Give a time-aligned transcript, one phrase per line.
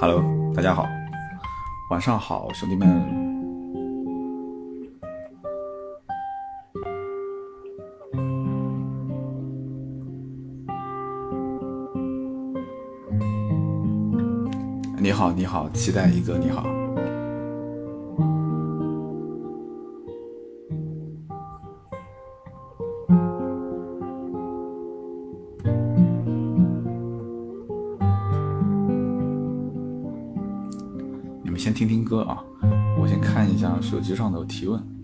[0.00, 0.24] Hello，
[0.54, 0.88] 大家好，
[1.90, 2.88] 晚上好，兄弟们。
[14.96, 16.79] 你好，你好，期待一个你好。
[34.14, 34.99] 上的提问。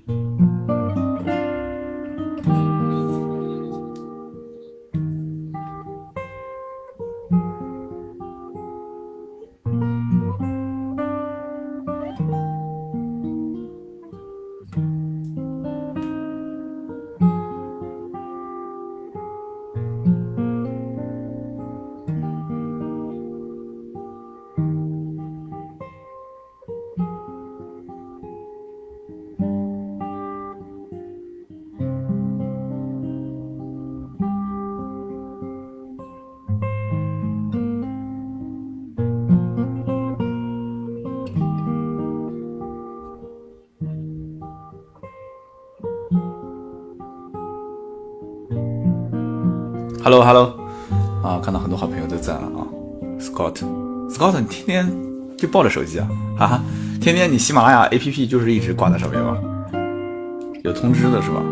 [50.09, 50.55] Hello，Hello，
[51.21, 52.63] 啊，看到很多好朋友都在了啊
[53.19, 54.89] ，Scott，Scott，你天天
[55.37, 56.07] 就抱着手机啊，
[56.39, 56.63] 哈哈，
[57.01, 59.37] 天天你喜马拉雅 APP 就是一直挂在上面吗？
[60.63, 61.43] 有通知的是吧？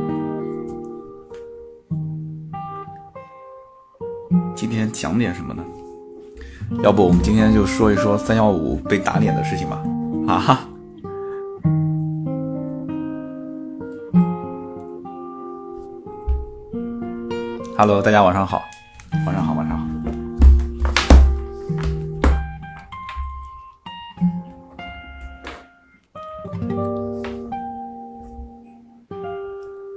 [4.55, 5.64] 今天讲点什么呢？
[6.84, 9.82] 要不我们今天就说一说三幺五被打脸的事情吧，
[10.28, 10.60] 啊哈。
[17.87, 18.65] Hello，大家晚上好，
[19.27, 19.84] 晚上好，晚上好。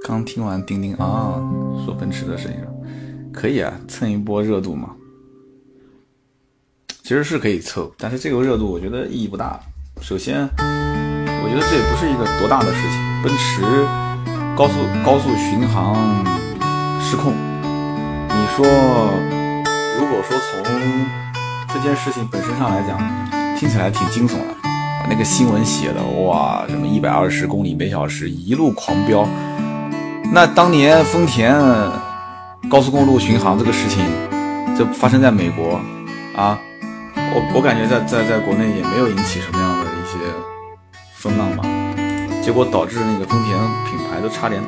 [0.06, 1.40] 刚听完钉钉啊，
[1.82, 2.58] 说奔驰的事情，
[3.32, 4.90] 可以啊，蹭一波热度嘛。
[7.02, 9.58] 其实是可以凑，但是这个热度我觉得意义不大。
[10.02, 13.22] 首先，我觉得这也不是一个多大的事情。
[13.22, 13.62] 奔驰
[14.54, 15.96] 高速高速巡航
[17.00, 17.47] 失控。
[18.58, 18.66] 说，
[20.00, 20.64] 如果说从
[21.72, 22.98] 这件事情本身上来讲，
[23.56, 24.56] 听起来挺惊悚的。
[25.08, 29.24] 那个新闻写的哇，什么一百二十公里每小时一路狂飙，
[30.32, 31.54] 那当年丰田
[32.68, 34.04] 高速公路巡航这个事情，
[34.76, 35.80] 就发生在美国
[36.34, 36.58] 啊，
[37.14, 40.18] 我我感觉在在在国内也没有引起什么样的一些
[41.14, 41.62] 风浪吧，
[42.42, 44.60] 结果导致那个丰田品牌都差点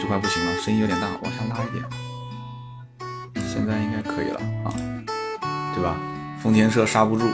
[0.00, 1.84] 就快不行了，声音有点大，往下拉一点。
[4.18, 4.74] 可以了啊，
[5.76, 5.96] 对吧？
[6.42, 7.24] 丰田车刹不住，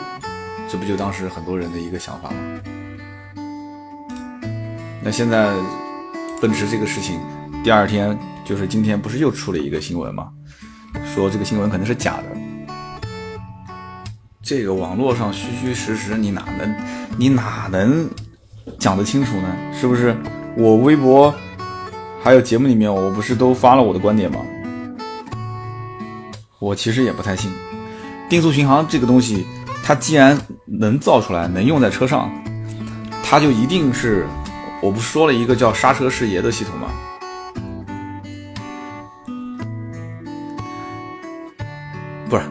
[0.69, 2.37] 这不就当时很多人的一个想法吗？
[5.03, 5.51] 那现在
[6.43, 7.19] 奔驰这个事情，
[7.63, 10.29] 第二天就是今天，不是又出了一个新闻吗？
[11.15, 12.25] 说这个新闻可能是假的。
[14.43, 16.77] 这个网络上虚虚实实，你哪能
[17.17, 18.07] 你哪能
[18.79, 19.57] 讲得清楚呢？
[19.73, 20.15] 是不是？
[20.55, 21.35] 我微博
[22.23, 24.41] 还有节目里面，我不是都发了我的观点吗？
[26.65, 27.53] 我其实也不太信，
[28.27, 29.47] 定速巡航这个东西，
[29.85, 32.33] 它既然能造出来，能用在车上，
[33.23, 34.27] 它就一定是，
[34.81, 36.89] 我不说了一个叫刹车视野的系统吗？
[42.31, 42.45] 不是，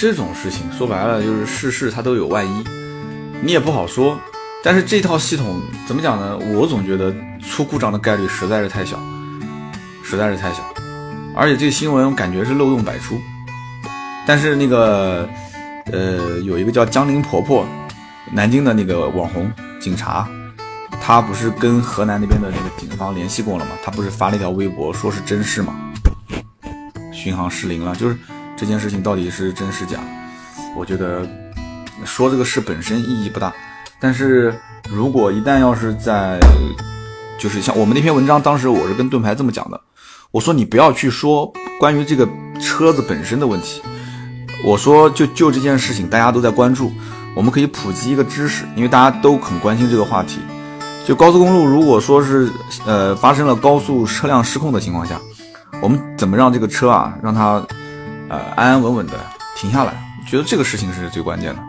[0.00, 2.64] 这种事情说白了就是事事它都有万一，
[3.40, 4.18] 你也不好说。
[4.64, 6.36] 但是这套系统怎么讲呢？
[6.56, 8.98] 我总觉得出故障的概率实在是太小，
[10.02, 10.64] 实在是太小，
[11.36, 13.16] 而且这个新闻我感觉是漏洞百出。
[14.26, 15.28] 但是那个，
[15.92, 17.66] 呃，有一个叫江林婆婆，
[18.32, 20.26] 南京的那个网红警察，
[21.00, 23.72] 他不是跟河南那边的那个警方联系过了吗？
[23.84, 25.74] 他不是发了一条微博，说是真事吗？
[27.12, 28.16] 巡航失灵了，就是
[28.56, 29.98] 这件事情到底是真是假？
[30.74, 31.28] 我觉得
[32.04, 33.52] 说这个事本身意义不大，
[34.00, 34.54] 但是
[34.90, 36.40] 如果一旦要是在，
[37.38, 39.78] 就是像我们那篇文章，当时我是跟盾牌这么讲的，
[40.30, 42.26] 我说你不要去说关于这个
[42.58, 43.82] 车子本身的问题。
[44.64, 46.90] 我说，就就这件事情，大家都在关注，
[47.36, 50.40] 我们可以普及一个知识，因为大家都很关心这个话题。
[51.06, 52.50] 就高速公路，如果说是
[52.86, 55.20] 呃发生了高速车辆失控的情况下，
[55.82, 57.62] 我们怎么让这个车啊，让它
[58.30, 59.12] 呃安安稳稳的
[59.54, 59.92] 停下来？
[60.26, 61.62] 觉得这个事情是最关键的。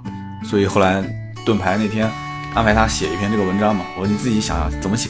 [0.47, 1.03] 所以后来
[1.45, 2.09] 盾牌那天
[2.53, 5.09] 安排他写一篇这个文章嘛，我说你自己想想怎么写，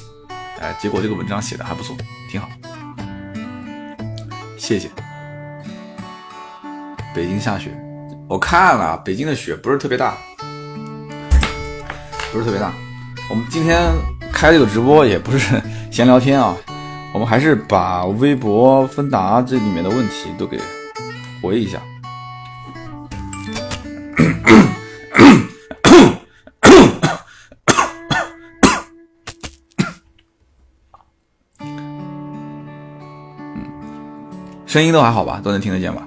[0.59, 1.95] 哎，结果这个文章写的还不错，
[2.31, 2.49] 挺好，
[4.57, 4.89] 谢谢。
[7.15, 7.71] 北京下雪，
[8.27, 10.17] 我看了，北京的雪不是特别大，
[12.33, 12.73] 不是特别大。
[13.29, 13.89] 我们今天
[14.33, 16.53] 开这个直播也不是闲聊天啊，
[17.13, 20.59] 我们还是把微博、芬达这里面的问题都给
[21.41, 21.79] 回一下。
[34.67, 36.05] 声音都还好吧，都能听得见吧？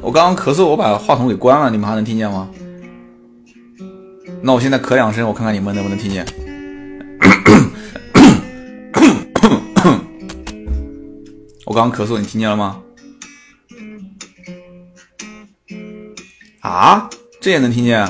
[0.00, 2.48] 我刚刚咳嗽，我把话筒给关了，你们还能听见吗？
[4.42, 6.24] 那我现在咳两声，我看看你们能不能听见。
[11.66, 12.80] 我刚刚咳嗽，你听见了吗？
[16.60, 17.08] 啊，
[17.40, 18.06] 这也能听见？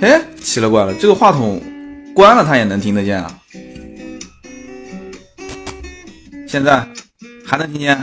[0.00, 1.60] 哎，奇了怪了，这个话筒
[2.14, 3.38] 关了，它也能听得见啊？
[6.46, 6.86] 现在
[7.44, 8.02] 还能听见？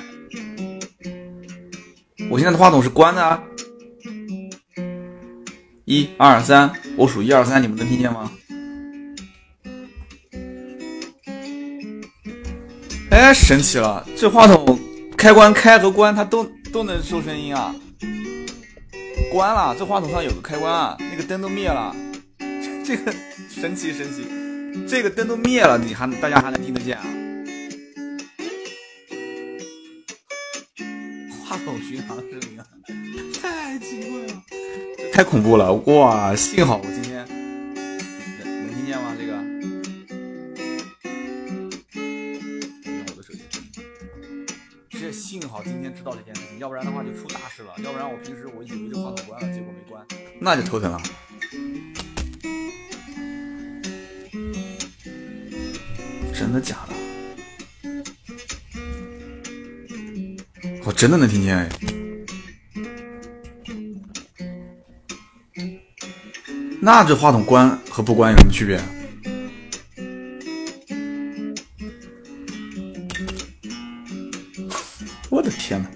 [2.38, 3.42] 我现在的话筒是关的啊！
[5.86, 8.32] 一二三，我数一二三，你们能听见吗？
[13.10, 14.06] 哎，神奇了！
[14.16, 14.80] 这话筒
[15.18, 17.74] 开关开和关，它都都能收声音啊！
[19.32, 21.96] 关了，这话筒上有个开关啊，那个灯都灭了，
[22.86, 23.12] 这个
[23.50, 24.28] 神奇神奇，
[24.88, 27.04] 这个灯都灭了，你还大家还能听得见啊？
[31.58, 32.68] 话筒巡航视频啊，
[33.42, 34.44] 太奇怪了，
[35.12, 35.74] 太恐怖了！
[35.74, 39.16] 哇，幸好我今天能能听见吗？
[39.18, 39.34] 这个？
[43.08, 43.42] 我的手机。
[44.90, 47.74] 这幸好今天知道这件事情，要不然的话就出大事了。
[47.84, 50.06] 要不然我平时我以为这话筒关了，结果没关，
[50.40, 51.02] 那就头疼了。
[56.36, 57.07] 真的假的？
[60.88, 61.70] 我真的能听见哎！
[66.80, 68.80] 那这话筒关和不关有什么区别？
[75.30, 75.90] 我的天哪！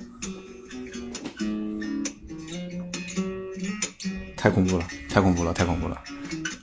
[4.36, 5.98] 太恐怖了，太恐怖了，太恐怖了！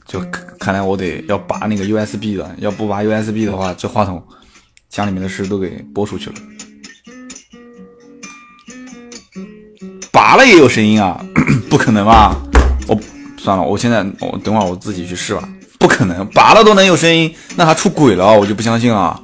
[0.04, 0.20] 就
[0.60, 4.22] 看来我得要拔那个 USB 了，要不拔 USB 的话，这话筒
[4.90, 6.36] 家里面的事都给播出去了。
[10.18, 11.24] 拔了也有声音啊？
[11.70, 12.36] 不可能吧？
[12.88, 13.00] 我
[13.36, 15.48] 算了，我现在我等会儿我自己去试吧。
[15.78, 19.22] 不可能，拔了都能有声音，那他出轨了，我就不相信了。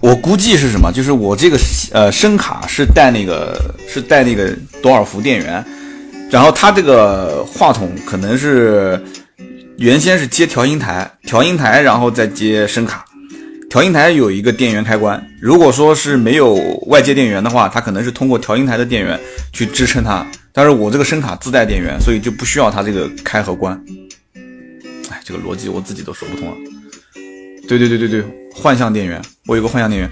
[0.00, 0.90] 我估计是什么？
[0.90, 1.56] 就是我这个
[1.92, 4.52] 呃声卡是带那个是带那个
[4.82, 5.64] 多少伏电源，
[6.28, 9.00] 然后它这个话筒可能是
[9.78, 13.04] 原先是接调音台，调音台然后再接声卡。
[13.70, 16.54] 调音台有一个电源开关，如果说是没有
[16.86, 19.18] 外接电源的话，它可能是通过调音台的电源
[19.52, 20.24] 去支撑它。
[20.52, 23.74] 但是我这个声卡自带电源，所以就不需要它这个开和关。
[25.10, 26.56] 哎，这个逻辑我自己都说不通了。
[27.66, 30.08] 对对对对对，幻象电源，我有个幻象电源，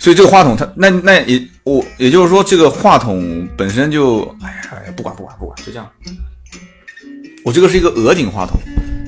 [0.00, 5.86] 所以这个话筒它那那也我也就是说这个话筒本身就哎呀不管不管不管就这样。
[7.44, 8.58] 我这个是一个鹅颈话筒，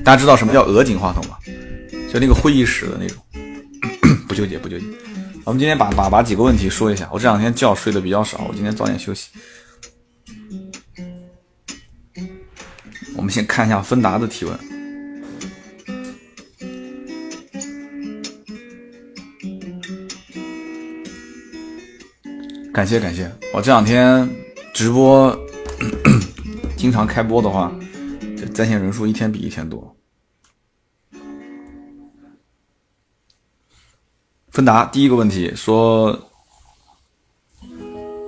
[0.03, 1.37] 大家知道什么叫鹅颈话筒吗？
[2.13, 3.17] 就那个会议室的那种。
[4.29, 4.85] 不纠结，不纠结。
[5.45, 7.07] 我们今天把把把几个问题说一下。
[7.13, 9.29] 我这两天觉睡得比较少，我今天早点休息。
[13.15, 14.57] 我们先看一下芬达的提问。
[22.73, 24.27] 感谢感谢，我这两天
[24.73, 25.33] 直播
[26.75, 27.71] 经常开播的话，
[28.35, 29.95] 这在线人数一天比一天多。
[34.55, 36.17] 芬达第一个问题说，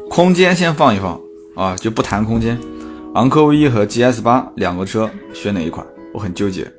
[0.09, 1.17] 空间先放一放
[1.55, 2.59] 啊，就不谈空间。
[3.13, 5.87] 昂科威和 GS 八两个车选哪一款？
[6.13, 6.69] 我很纠结。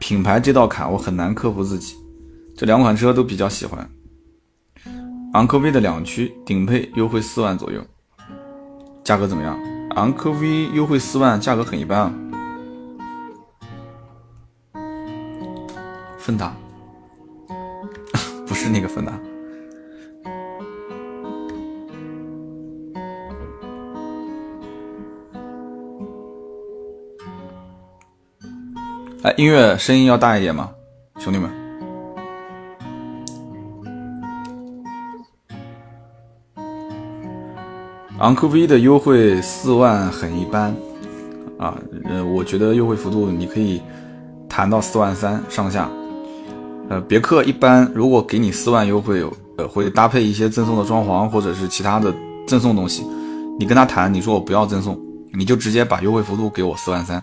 [0.00, 1.94] 品牌这道坎我很难克服自己。
[2.56, 3.88] 这两款车都比较喜欢。
[5.34, 7.80] 昂科威的两驱顶配优惠四万左右，
[9.04, 9.56] 价格怎么样？
[9.90, 12.12] 昂科威优惠四万，价格很一般啊。
[16.18, 16.52] 芬达。
[18.50, 19.12] 不是那个分的。
[29.22, 30.72] 哎，音乐声音要大一点吗，
[31.20, 31.48] 兄弟们？
[38.18, 40.74] 昂科威的优惠四万很一般，
[41.56, 43.80] 啊，呃，我觉得优惠幅度你可以
[44.48, 45.88] 谈到四万三上下。
[46.90, 49.24] 呃，别克一般如果给你四万优惠，
[49.56, 52.12] 呃，会搭配一些赠送的装潢或者是其他的
[52.48, 53.06] 赠送东西。
[53.60, 55.00] 你跟他谈，你说我不要赠送，
[55.32, 57.22] 你就直接把优惠幅度给我四万三。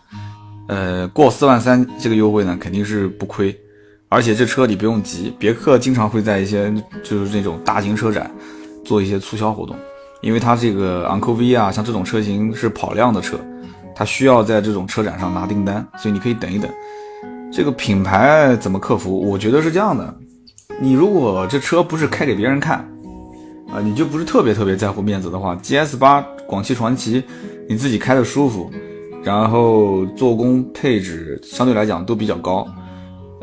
[0.69, 3.53] 呃，过四万三这个优惠呢，肯定是不亏。
[4.07, 8.31] 而且这车你不用急，别克经常会在一些就是那种大型车展
[8.86, 9.75] 做一些促销活动，
[10.21, 13.38] 因为它这个昂科威啊，像这种车型是跑量的车，
[13.93, 16.71] 它需要在这种车展上拿订单，所以你可以等一等。
[17.51, 19.20] 这个品牌怎么克服？
[19.20, 20.16] 我觉得是这样的，
[20.80, 22.80] 你如果这车不是开给别人看，
[23.72, 27.24] 啊，你就不是特别特别在乎面子的话，GS 八、广汽传祺，
[27.68, 28.70] 你自己开的舒服，
[29.24, 32.68] 然后做工配置相对来讲都比较高，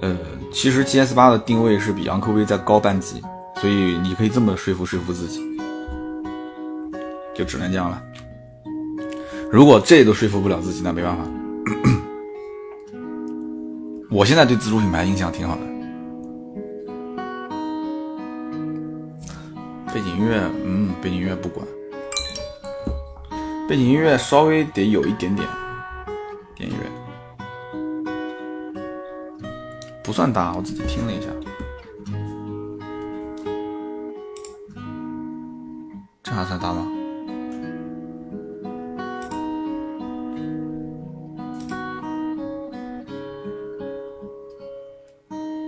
[0.00, 0.16] 呃，
[0.52, 3.20] 其实 GS 八的定位是比昂科威再高半级，
[3.60, 5.40] 所以你可以这么说服说服自己，
[7.34, 8.00] 就只能这样了。
[9.50, 11.24] 如果这都说服不了自己，那没办法。
[14.14, 15.62] 我现在对自主品牌印象挺好的。
[19.92, 21.66] 背景音乐，嗯，背景音乐不管，
[23.68, 25.48] 背景音乐稍微得有一点点
[26.54, 26.88] 点音乐，
[30.04, 31.26] 不算大，我自己听了一下，
[36.22, 36.86] 这还算大吗？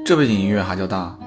[0.06, 1.18] 这背景音乐还叫大？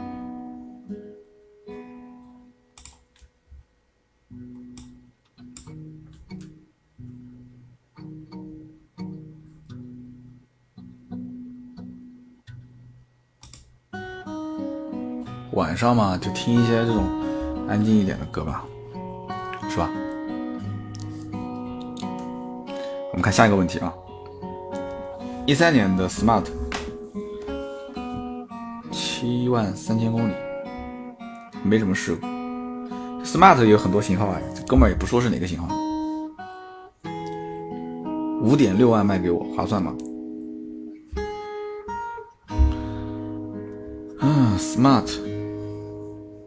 [15.51, 17.03] 晚上嘛，就听一些这种
[17.67, 18.63] 安静一点的歌吧，
[19.69, 19.89] 是吧？
[23.11, 23.93] 我们看下一个问题啊，
[25.45, 26.58] 一三年的 Smart。
[29.49, 30.33] 一万三千公里，
[31.63, 32.27] 没什么事故。
[33.25, 35.75] Smart 有很多型号啊，这哥们儿也不说是哪个型号。
[38.43, 39.95] 五点六万卖给我，划算吗？
[44.19, 45.19] 嗯，Smart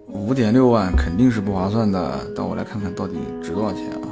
[0.06, 2.20] 五点六万肯定是不划算的。
[2.36, 4.06] 但我来看看到底值多少钱啊？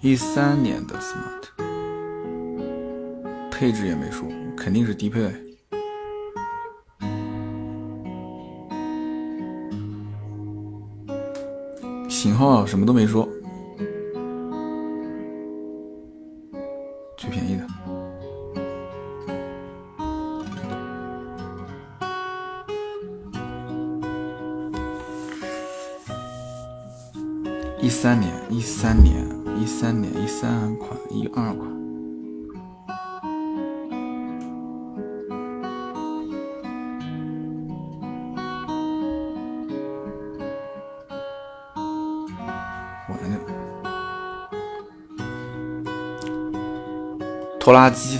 [0.00, 1.37] 一三年的 Smart。
[3.58, 5.28] 配置也没说，肯定是低配。
[12.08, 13.28] 型号什么都没说，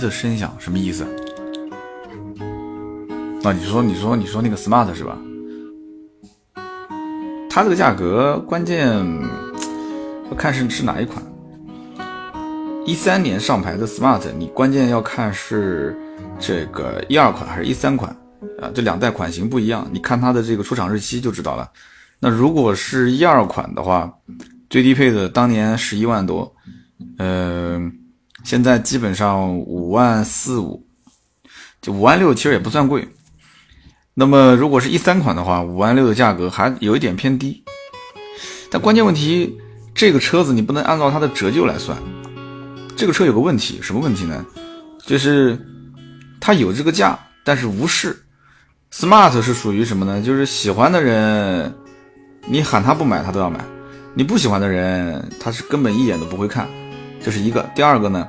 [0.09, 1.03] 声响什么意思？
[3.43, 5.17] 啊，你说，你说，你说那个 smart 是吧？
[7.49, 8.87] 它这个价格关键
[10.29, 11.23] 要看是是哪一款。
[12.85, 15.97] 一三年上牌的 smart，你关键要看是
[16.39, 18.11] 这个一二款还是一三款
[18.59, 18.69] 啊？
[18.73, 21.69] 这两代款型不一样，你看它的这个出厂日期就知道了。
[22.19, 24.13] 那如果是一二款的话，
[24.69, 26.53] 最低配的当年十一万多，
[27.17, 27.98] 嗯。
[28.43, 30.85] 现在基本上五万四五，
[31.81, 33.07] 就五万六，其实也不算贵。
[34.13, 37.63] 那么如果是一三款的话，五万六的价格还有一点偏低。
[38.71, 39.57] 但关键问题，
[39.93, 41.97] 这个车子你不能按照它的折旧来算。
[42.95, 44.45] 这个车有个问题，什么问题呢？
[45.05, 45.57] 就是
[46.39, 48.17] 它有这个价，但是无视。
[48.91, 50.21] Smart 是属于什么呢？
[50.21, 51.73] 就是喜欢的人，
[52.47, 53.59] 你喊他不买，他都要买；
[54.13, 56.67] 你不喜欢的人，他是根本一眼都不会看。
[57.21, 58.27] 这是一个，第二个呢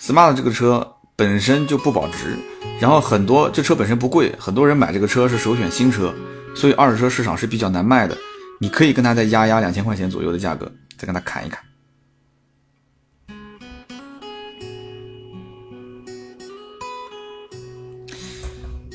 [0.00, 2.36] ，smart 这个车本身就不保值，
[2.80, 6.14] 然后很多这车本身不贵，很多人买这个车是首选新车，
[6.54, 8.16] 所以二手车市场是比较难卖的。
[8.60, 11.60] 你可以跟他再压压两千块钱左右的价格，再跟他砍一砍。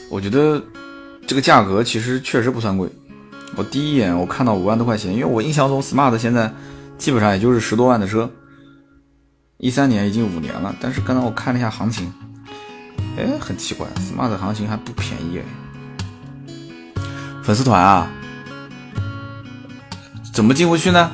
[0.10, 0.64] 我觉得
[1.28, 2.90] 这个价格其实确实不算贵。
[3.56, 6.52] 我第一眼我看到五万多块钱，因为我印象中 smart 现在
[6.98, 8.28] 基本上也就是十多万的车。
[9.62, 12.10] 一三年已经五年了，但是刚才我看了一下行情，
[13.18, 16.54] 哎，很奇怪，smart 行情还不便宜哎。
[17.44, 18.10] 粉丝团啊？
[20.34, 21.12] 怎么进不去呢？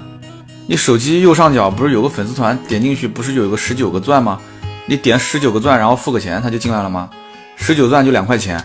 [0.68, 2.56] 你手机右上角不是有个粉丝团？
[2.68, 4.40] 点进去不是有个十九个钻吗？
[4.86, 7.10] 你点十九个钻，然后付个钱，他就进来了吗？
[7.56, 8.64] 十九钻就两块钱。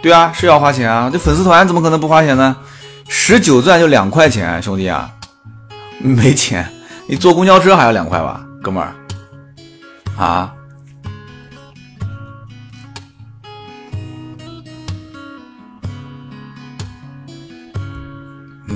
[0.00, 1.10] 对啊，是要花钱啊！
[1.12, 2.56] 这粉丝团怎么可能不花钱呢？
[3.06, 5.12] 十九钻就两块钱，兄弟啊，
[5.98, 6.66] 没钱，
[7.06, 8.94] 你坐公交车还要两块吧，哥们儿
[10.18, 10.52] 啊？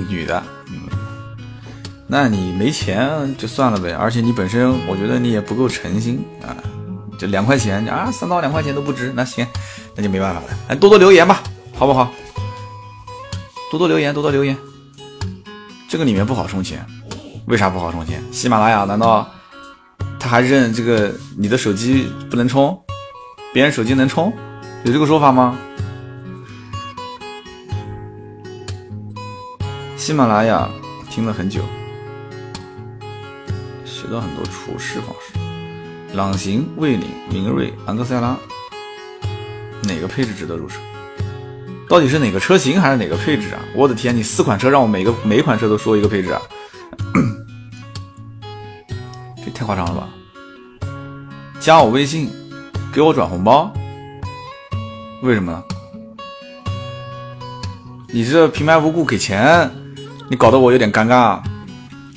[0.09, 0.87] 女的，嗯，
[2.07, 3.91] 那你没钱就算了呗。
[3.93, 6.55] 而且你本身，我觉得你也不够诚心啊。
[7.17, 9.45] 就两块钱啊，三刀两块钱都不值，那行，
[9.95, 10.47] 那就没办法了。
[10.69, 11.41] 哎，多多留言吧，
[11.75, 12.11] 好不好？
[13.71, 14.57] 多多留言，多多留言。
[15.87, 16.85] 这个里面不好充钱，
[17.45, 18.21] 为啥不好充钱？
[18.31, 19.29] 喜马拉雅难道
[20.23, 22.81] 他还认这个你的手机不能充，
[23.53, 24.31] 别人手机能充？
[24.85, 25.59] 有这个说法吗？
[29.97, 30.69] 喜马拉雅
[31.09, 31.61] 听了很久，
[33.83, 35.37] 学到很多处事方式。
[36.15, 38.37] 朗行、蔚领、明锐、昂克赛拉，
[39.81, 40.79] 哪个配置值得入手？
[41.89, 43.59] 到底是哪个车型还是哪个配置啊？
[43.75, 46.41] 我的天，你四款车让我每个每一款车都说一个配置啊？
[49.53, 50.09] 太夸张了吧！
[51.59, 52.29] 加我微信，
[52.91, 53.71] 给我转红包，
[55.21, 55.63] 为什么呢？
[58.11, 59.69] 你这平白无故给钱？
[60.29, 61.39] 你搞得我有点尴尬，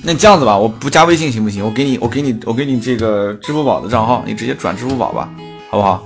[0.03, 1.63] 那你这样子吧，我不加微信行不行？
[1.63, 5.29] 我给你，我给你，我给你这个支付宝的账号，你直接转支付宝吧，
[5.69, 6.03] 好不好？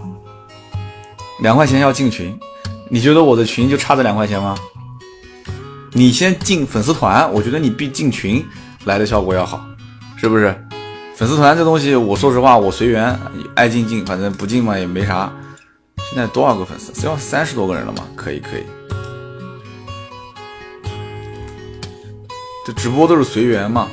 [1.41, 2.37] 两块钱要进群，
[2.89, 4.55] 你觉得我的群就差这两块钱吗？
[5.93, 8.45] 你先进粉丝团，我觉得你比进群
[8.85, 9.65] 来的效果要好，
[10.15, 10.55] 是不是？
[11.21, 13.15] 粉丝团这东西，我说实话，我随缘，
[13.53, 15.31] 爱进进，反正不进嘛也没啥。
[16.09, 16.91] 现在多少个粉丝？
[16.93, 18.03] 只要三十多个人了嘛？
[18.15, 18.63] 可以，可以。
[22.65, 23.87] 这直播都是随缘嘛，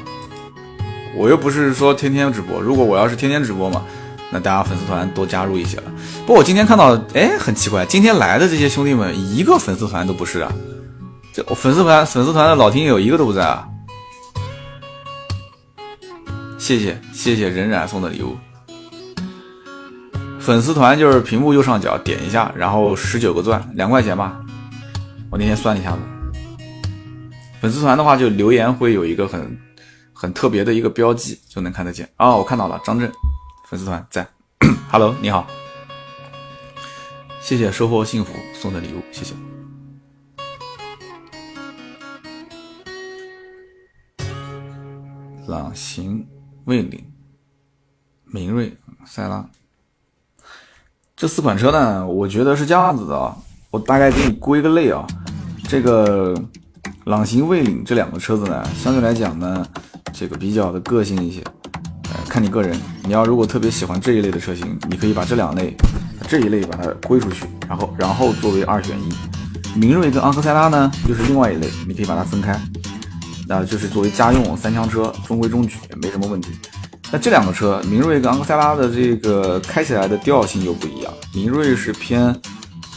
[1.14, 2.58] 我又不是说天天直播。
[2.58, 3.84] 如果我要是天天直播嘛，
[4.30, 5.92] 那大家粉丝团多加入一些了。
[6.20, 10.50] 不过我今天看到，哎，很奇怪，今天来的这些兄弟们一个粉丝团都不是啊，
[11.34, 13.68] 这粉丝团粉丝团的老听友一个都不在啊。
[16.58, 18.36] 谢谢谢谢冉冉送的礼物。
[20.40, 24.38] 粉丝团就是屏幕右上角点一下，然后十九个钻，两块钱吧。
[25.30, 25.98] 我那天算一下子。
[27.60, 29.58] 粉丝团的话，就留言会有一个很
[30.12, 32.34] 很特别的一个标记，就能看得见啊！
[32.34, 33.10] 我看到了，张震，
[33.68, 34.26] 粉丝团在。
[34.90, 35.46] Hello，你好，
[37.40, 39.34] 谢谢收获幸福送的礼物，谢谢。
[45.46, 46.26] 朗行、
[46.68, 47.02] 蔚领、
[48.26, 48.76] 明锐、
[49.06, 49.42] 塞拉，
[51.16, 53.34] 这四款车呢，我觉得是这样子的啊，
[53.70, 55.06] 我大概给你归个类啊，
[55.66, 56.34] 这个。
[57.04, 59.66] 朗行、蔚领这两个车子呢，相对来讲呢，
[60.12, 61.42] 这个比较的个性一些，
[62.12, 62.78] 呃，看你个人。
[63.02, 65.74] 你要如果特别喜欢这一类的车型，你可以把这两类，
[66.28, 69.08] 这一类把它归出去，然后然后作为二选一。
[69.74, 72.60] 明锐跟昂克赛拉呢，又是另外一类，你可以把它分开，
[73.48, 76.50] 那就是作为家用三厢车，中规中矩，没什么问题。
[77.10, 81.10] 那这两个车，明锐跟昂克赛拉的这个开起来的调性又不一样。
[81.32, 82.38] 明锐是偏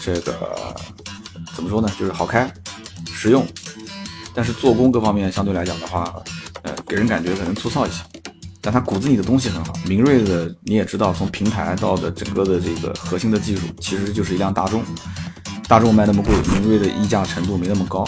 [0.03, 0.35] 这个
[1.55, 1.89] 怎么说呢？
[1.97, 2.51] 就是好开、
[3.05, 3.47] 实用。
[4.33, 6.13] 但是做工各方面相对来讲的话，
[6.63, 8.03] 呃，给人感觉可能粗糙一些，
[8.59, 9.73] 但它骨子里的东西很好。
[9.85, 14.83] 明锐的你也知道，从平台到的整个的这个核心的技术，其实就是一辆大众。
[15.69, 18.05] 大众卖那么贵，明锐的溢价程度没那么高。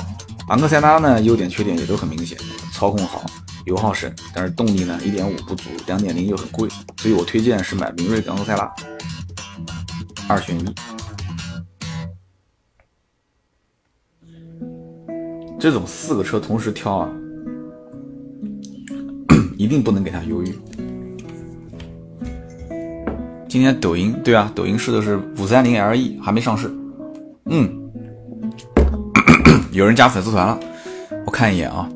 [0.50, 2.38] 昂克赛拉呢，优点缺点也都很明显，
[2.72, 3.24] 操控好，
[3.66, 8.72] 油耗省，但是动力呢，一点五不足，两点零又很贵，所以我推荐是买明锐跟昂克赛拉，
[10.28, 10.76] 二选一。
[15.60, 17.10] 这种四个车同时挑啊，
[19.58, 20.54] 一定不能给他犹豫。
[23.48, 26.70] 今天抖音对啊，抖音试的是五三零 LE，还没上市。
[27.46, 27.72] 嗯，
[29.74, 30.60] 有人加粉丝团了，
[31.26, 31.90] 我看一眼啊。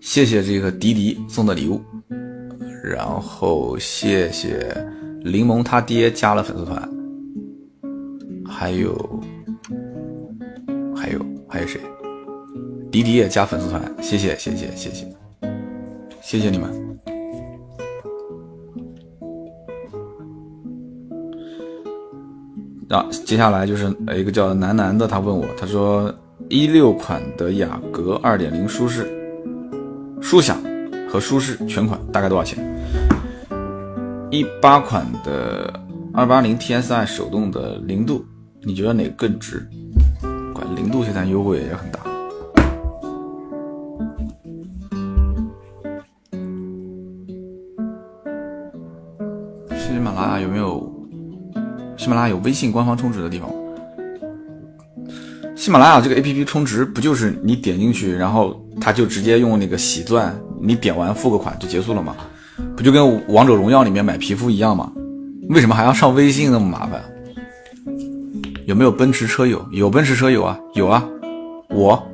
[0.00, 1.80] 谢谢这个迪迪送的礼物，
[2.82, 4.74] 然后谢谢
[5.22, 6.88] 柠檬他爹加了粉丝团，
[8.48, 9.20] 还有，
[10.96, 11.24] 还有。
[11.48, 11.80] 还有谁？
[12.90, 15.06] 迪迪也加粉丝团，谢谢谢谢谢谢，
[16.20, 16.85] 谢谢你们。
[22.88, 26.14] 啊，接下来就是一个叫楠楠的，他问我，他说
[26.48, 29.04] 一六款的雅阁二点零舒适、
[30.20, 30.56] 舒享
[31.08, 32.64] 和舒适全款大概多少钱？
[34.30, 35.72] 一八款的
[36.14, 38.24] 二八零 TSI 手动的零度，
[38.62, 39.66] 你觉得哪个更值？
[40.54, 42.05] 管零度现在优惠也很大。
[52.28, 53.50] 有微信官方充值的地方？
[55.54, 62.14] 喜马拉雅这个 A P P 充值不就是你点进去，然后它就直接用那个喜钻，你点完付个款就结束了吗？
[62.76, 64.92] 不就跟王者荣耀里面买皮肤一样吗？
[65.48, 67.02] 为什么还要上微信那么麻烦？
[68.66, 69.64] 有没有奔驰车友？
[69.70, 71.02] 有奔驰车友啊，有啊，
[71.70, 72.06] 我。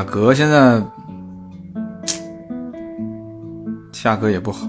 [0.00, 0.82] 价格现在
[3.92, 4.66] 价格也不好。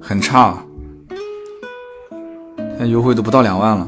[0.00, 0.56] 很差，
[2.56, 3.86] 现在优惠都不到两万了。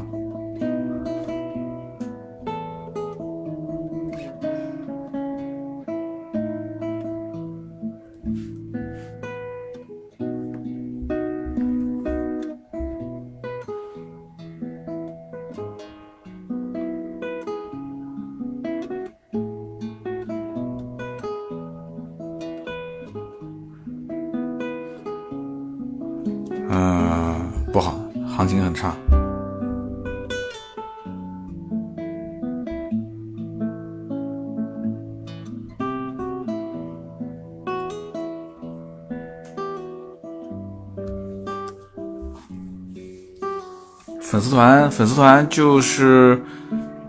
[44.95, 46.41] 粉丝团就是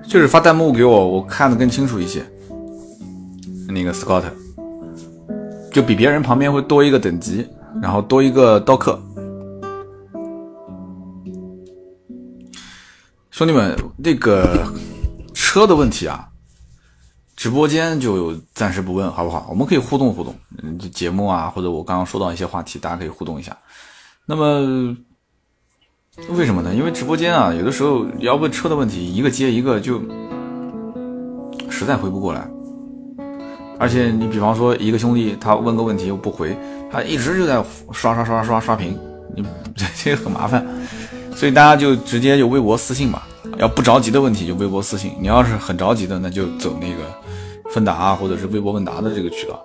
[0.09, 2.21] 就是发弹幕给我，我看的更清楚一些。
[3.69, 4.25] 那个 Scott
[5.71, 7.47] 就比别人旁边会多一个等级，
[7.81, 9.01] 然后多一个刀客。
[13.31, 14.67] 兄弟们，那个
[15.33, 16.27] 车的问题啊，
[17.37, 19.47] 直播间就暂时不问，好不好？
[19.49, 23.57] 我们可以互动互动，嗯，节目啊，或者我刚刚说到一些话题，大家可以互动一下。
[24.27, 24.97] 那么。
[26.39, 26.75] 为什么呢？
[26.75, 30.01] 因为直播间啊，有的时候要问车的问题，一个接一个，就
[31.69, 32.49] 实在回不过来。
[33.79, 36.57] 而且你比方说一个兄弟他问个问题又不回，
[36.91, 38.99] 他一直就在刷刷刷刷刷屏，
[39.37, 39.45] 你
[39.95, 40.67] 这个很麻烦。
[41.35, 43.29] 所以大家就直接就微博私信吧。
[43.59, 47.03] 要不着急的问题就微博私信，你要是很着急的，那就走那个
[47.71, 49.63] 芬达啊，或者是微博问答的这个渠道，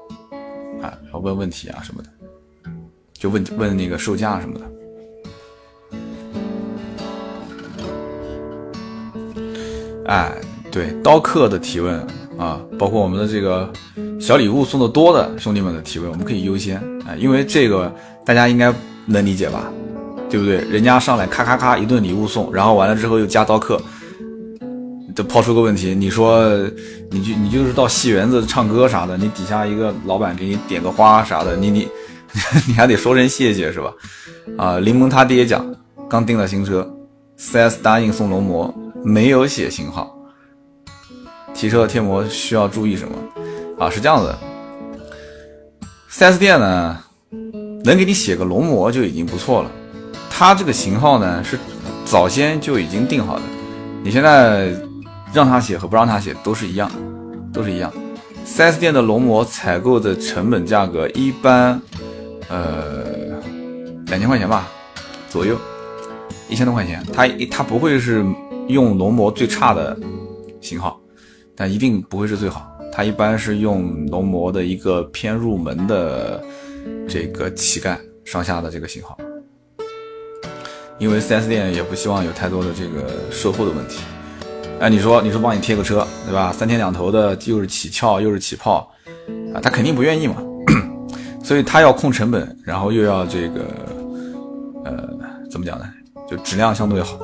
[0.82, 2.10] 啊，要问问题啊什么的，
[3.14, 4.66] 就问问那个售价什么的。
[10.12, 10.30] 哎，
[10.70, 11.96] 对刀客的提问
[12.38, 13.72] 啊，包括我们的这个
[14.20, 16.76] 小礼物送的多的兄弟们的提问，我们可以优先
[17.08, 17.90] 啊，因为这个
[18.26, 18.74] 大家应该
[19.06, 19.72] 能理解吧，
[20.30, 20.58] 对不对？
[20.70, 23.82] 人家上来咔咔咔一顿礼物送，然后完了之后又加刀客，
[25.16, 26.46] 就抛出个问题，你说
[27.10, 31.88] 你就你就是到戏园子唱歌啥的，你底下一个老板给你点个花啥的，你你
[32.68, 33.94] 你还得说声谢谢是吧？
[34.58, 35.66] 啊，柠檬他爹讲，
[36.10, 36.86] 刚订了新车
[37.40, 38.74] ，4S 答应送龙膜。
[39.04, 40.16] 没有写型号，
[41.54, 43.16] 提车贴膜需要注意什么？
[43.80, 44.36] 啊，是这样子
[46.12, 47.04] ，4S 店呢
[47.84, 49.72] 能给你写个龙膜就已经不错了。
[50.30, 51.58] 它这个型号呢是
[52.06, 53.42] 早先就已经定好的，
[54.04, 54.72] 你现在
[55.34, 56.92] 让他写和不让他写都是一样，
[57.52, 57.92] 都是一样。
[58.46, 61.82] 4S 店的龙膜采购的成本价格一般，
[62.50, 63.04] 呃，
[64.06, 64.68] 两千块钱吧
[65.28, 65.58] 左右，
[66.48, 68.24] 一千多块钱，它它不会是。
[68.68, 69.98] 用龙膜最差的
[70.60, 71.00] 型号，
[71.56, 72.68] 但一定不会是最好。
[72.92, 76.44] 它一般是用龙膜的一个偏入门的
[77.08, 79.18] 这个乞丐上下的这个型号，
[81.00, 84.02] 因为 4S 店也不希望有太多的这个售后的问题。
[84.80, 86.52] 哎，你说，你说帮你贴个车，对吧？
[86.52, 88.92] 三天两头的，又是起翘又是起泡，
[89.54, 90.36] 啊，他肯定不愿意嘛。
[91.44, 93.66] 所以他要控成本，然后又要这个，
[94.84, 95.10] 呃，
[95.50, 95.86] 怎么讲呢？
[96.30, 97.18] 就质量相对好。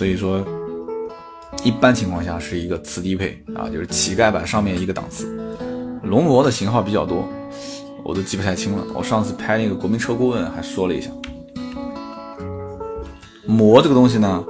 [0.00, 0.42] 所以说。
[1.62, 5.26] 一般情况下是一个次低配啊，就是乞丐版上面一个档次。
[6.04, 7.28] 龙膜的型号比较多，
[8.02, 8.82] 我都记不太清了。
[8.94, 11.10] 我上次拍那个国民车顾问还说了一下，
[13.46, 14.42] 膜这个东西呢，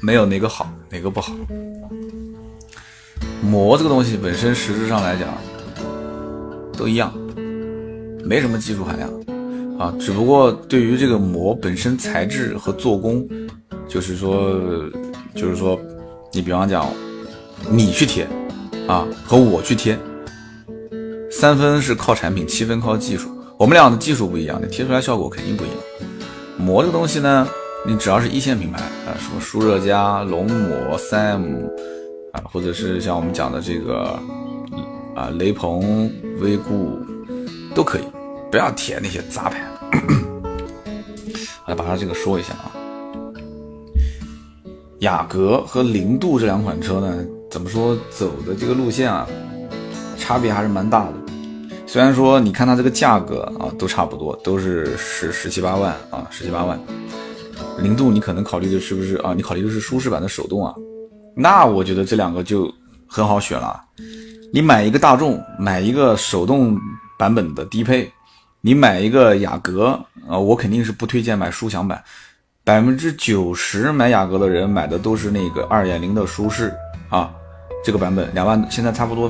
[0.00, 1.34] 没有哪个好哪个不好。
[3.42, 5.28] 膜这个东西本身实质上来讲
[6.78, 7.12] 都一样，
[8.24, 9.10] 没什么技术含量
[9.78, 13.26] 啊，只不过对于这个膜本身材质和做工。
[13.88, 14.58] 就是说，
[15.34, 15.78] 就是说，
[16.32, 16.88] 你比方讲，
[17.68, 18.26] 你去贴
[18.88, 19.98] 啊，和我去贴，
[21.30, 23.28] 三分是靠产品，七分靠技术。
[23.58, 25.76] 我们俩的技术不一样，你贴出来效果肯定不一样。
[26.56, 27.46] 膜这个东西呢，
[27.86, 31.66] 你只要是一线品牌啊，什么舒热佳、龙膜、三 M
[32.32, 34.18] 啊，或者是像我们讲的这个
[35.14, 36.98] 啊雷朋、威固
[37.74, 38.02] 都可以，
[38.52, 39.66] 不要贴那些杂牌。
[41.66, 42.70] 来把它这个说一下啊。
[44.98, 49.26] 雅阁和零度这两款车呢，怎么说走的这个路线啊，
[50.18, 51.14] 差别还是蛮大的。
[51.86, 56.78] 虽然说你看它这个价格啊，都差不多，都是十十七八万啊，十七八万。
[57.78, 59.32] 零度你可能考虑的是不是啊？
[59.34, 60.74] 你考虑的是舒适版的手动啊？
[61.34, 62.70] 那我觉得这两个就
[63.06, 63.80] 很好选了。
[64.52, 66.78] 你买一个大众，买一个手动
[67.18, 68.12] 版本的低配，
[68.64, 69.88] 你买一个雅阁
[70.28, 72.00] 啊，我肯定是不推荐买舒享版。
[72.62, 76.72] 百分之九十买雅阁的人买的都是那个二点零的舒适
[77.08, 77.28] 啊，
[77.84, 79.28] 这个版本两万，现在差不多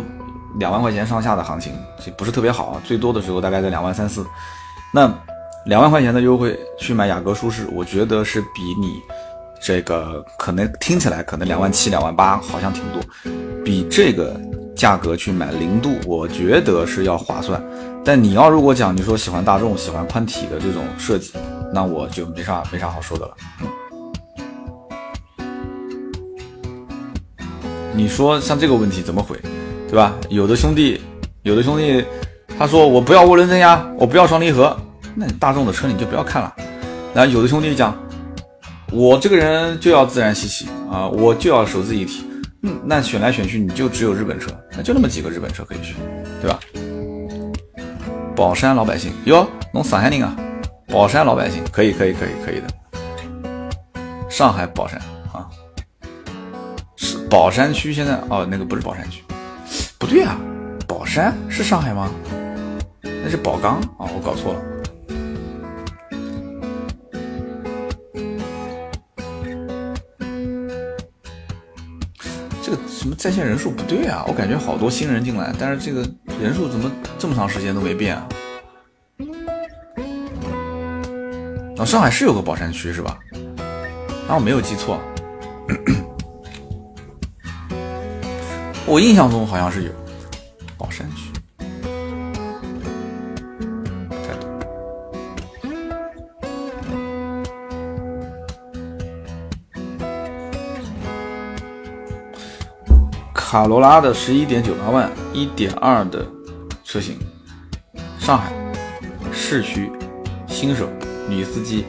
[0.59, 1.73] 两万块钱上下的行情，
[2.05, 4.23] 这不是特别好，最多的时候大概在两万三四。
[4.93, 5.11] 那
[5.65, 9.01] 两万块钱的优惠去买雅阁舒适，我觉得是比你
[9.63, 13.03] 这个可能听起来可能两万七、两万八好像挺多，
[13.65, 14.39] 比这个
[14.77, 17.59] 价格去买零度，我觉得是要划算。
[18.05, 21.33] 但你要如果讲你说喜欢大众、喜欢宽体的这种设计。
[21.75, 23.35] 那我就没啥没啥好说的了。
[27.95, 29.41] 你说像这个问题怎么回，
[29.89, 30.15] 对吧？
[30.29, 31.01] 有的兄弟，
[31.45, 32.05] 有的兄弟，
[32.59, 34.77] 他说我不要涡轮增压，我不要双离合，
[35.15, 36.55] 那你大众的车你就不要看了。
[37.15, 37.97] 然后有的兄弟讲，
[38.91, 42.27] 我这个人就要自然吸气啊，我就要手自一体。
[42.65, 45.97] 嗯，那选来选去你就只有日本车，那就那么几个日本车可以选，
[46.43, 46.61] 对吧？
[48.35, 50.35] 宝山老百姓哟，弄上海人啊？
[50.89, 52.67] 宝山老百姓可以可以可以可以的，
[54.31, 54.99] 上海宝山
[55.33, 55.49] 啊，
[56.97, 59.23] 是宝山区现在哦，那个不是宝山区，
[59.99, 60.39] 不对啊，
[60.89, 62.11] 宝山是上海吗？
[63.03, 64.61] 那是宝钢啊，我搞错了。
[72.75, 76.01] 个什么在线人数不对啊，我感觉好多新人进来，但是这个
[76.41, 78.29] 人数怎么这么长时间都没变啊？
[81.79, 83.19] 哦上海是有个宝山区是吧？
[84.29, 85.01] 那我没有记错，
[88.87, 89.91] 我印象中好像是有
[90.79, 91.32] 宝山区。
[103.53, 106.25] 卡罗拉的十一点九八万，一点二的
[106.83, 107.19] 车型，
[108.19, 108.51] 上海
[109.31, 109.93] 市区
[110.49, 110.89] 新手。
[111.29, 111.85] 女司机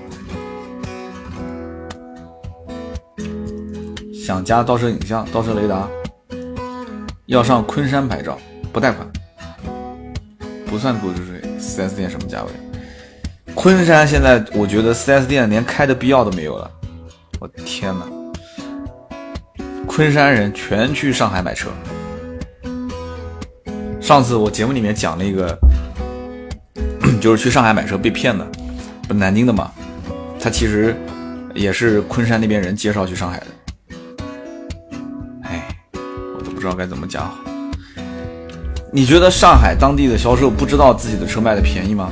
[4.14, 5.88] 想加倒车影像、倒车雷达，
[7.28, 8.38] 要上昆山牌照，
[8.74, 9.10] 不贷款，
[10.66, 11.42] 不算购置税。
[11.58, 12.50] 4S 店什么价位？
[13.56, 16.70] 昆山现在我觉得 4S 店连开的必要都没有了。
[17.40, 18.06] 我天哪！
[19.96, 21.70] 昆山人全去上海买车。
[24.02, 25.56] 上次我节目里面讲了一个，
[27.22, 28.44] 就是去上海买车被骗的。
[29.08, 29.72] 不南京的嘛，
[30.40, 30.96] 他其实
[31.54, 33.46] 也是昆山那边人介绍去上海的。
[35.44, 37.32] 哎，我都不知道该怎么讲。
[38.92, 42.10] 你觉得上海当地的销售不知道自己的车卖的便宜吗？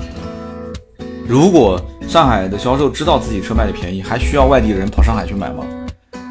[1.28, 5.66] 如果上海的销售知道自己车卖的便宜，还需要外地人跑上海去买吗？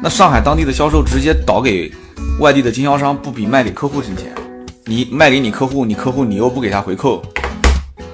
[0.03, 1.91] 那上海当地的销售直接倒给
[2.39, 4.33] 外地的经销商，不比卖给客户挣钱？
[4.85, 7.21] 你卖给你客户，你客户你又不给他回扣，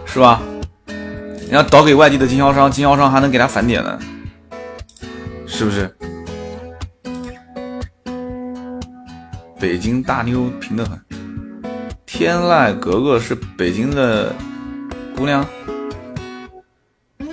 [0.05, 0.41] 是吧？
[0.85, 3.97] 你要倒给外地的经销商，经销商还能给他返点呢，
[5.47, 5.95] 是不是？
[9.57, 10.99] 北京大妞平得很，
[12.05, 14.35] 天籁格格是北京的
[15.15, 15.43] 姑娘，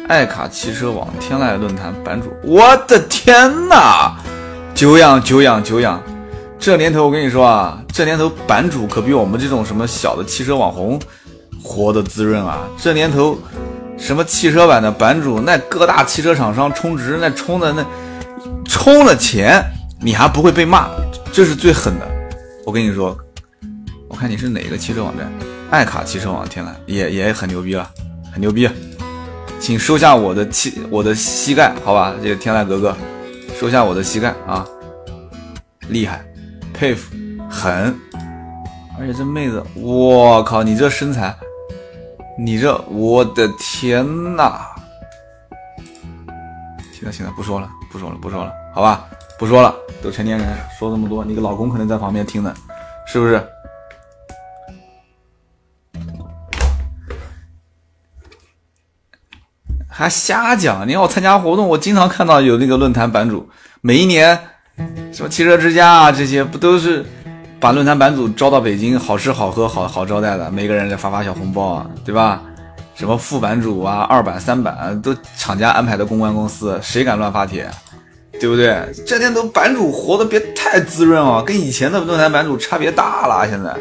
[0.06, 4.16] 爱卡汽车网天籁论坛版主，我的天哪！
[4.74, 6.02] 久仰久仰久仰，
[6.58, 11.00] 这年头我跟你说啊，这年头版主可比我们这种什么小的汽车网红
[11.62, 13.38] 活得滋润啊，这年头。
[13.96, 15.40] 什么汽车版的版主？
[15.40, 17.86] 那各大汽车厂商充值，那充的那
[18.66, 19.64] 充了钱，
[20.00, 20.88] 你还不会被骂？
[21.32, 22.06] 这是最狠的。
[22.66, 23.16] 我跟你说，
[24.08, 25.32] 我看你是哪个汽车网站？
[25.70, 27.88] 爱卡汽车网，天呐，也也很牛逼了，
[28.32, 28.68] 很牛逼。
[29.60, 32.12] 请收下我的膝我的膝盖，好吧？
[32.20, 32.96] 这个天籁格格，
[33.58, 34.66] 收下我的膝盖啊！
[35.88, 36.24] 厉害，
[36.72, 37.14] 佩服，
[37.48, 37.96] 狠。
[38.98, 41.34] 而且这妹子，我靠，你这身材！
[42.36, 44.60] 你这，我的天呐！
[46.92, 49.06] 行了行了，不说了，不说了，不说了，好吧，
[49.38, 50.46] 不说了，都成年人，
[50.78, 52.52] 说这么多，你个老公可能在旁边听呢，
[53.06, 53.40] 是不是？
[59.96, 60.86] 还瞎讲！
[60.88, 63.48] 你要参加活动，我经常看到有那个论坛版主，
[63.80, 64.36] 每一年
[65.12, 67.06] 什么汽车之家啊这些，不都是
[67.60, 72.42] 把论坛版主招到北京，好吃好喝好好招待的，每个人再发发小红包啊，对吧？
[72.96, 77.70] 什么副版主啊、二版、三版都厂家安排的公关公司，谁敢乱发帖？
[78.40, 78.76] 对不对？
[79.06, 83.72] 这天都版主活的别太滋润哦，跟以前的论坛版主差别大了，现在。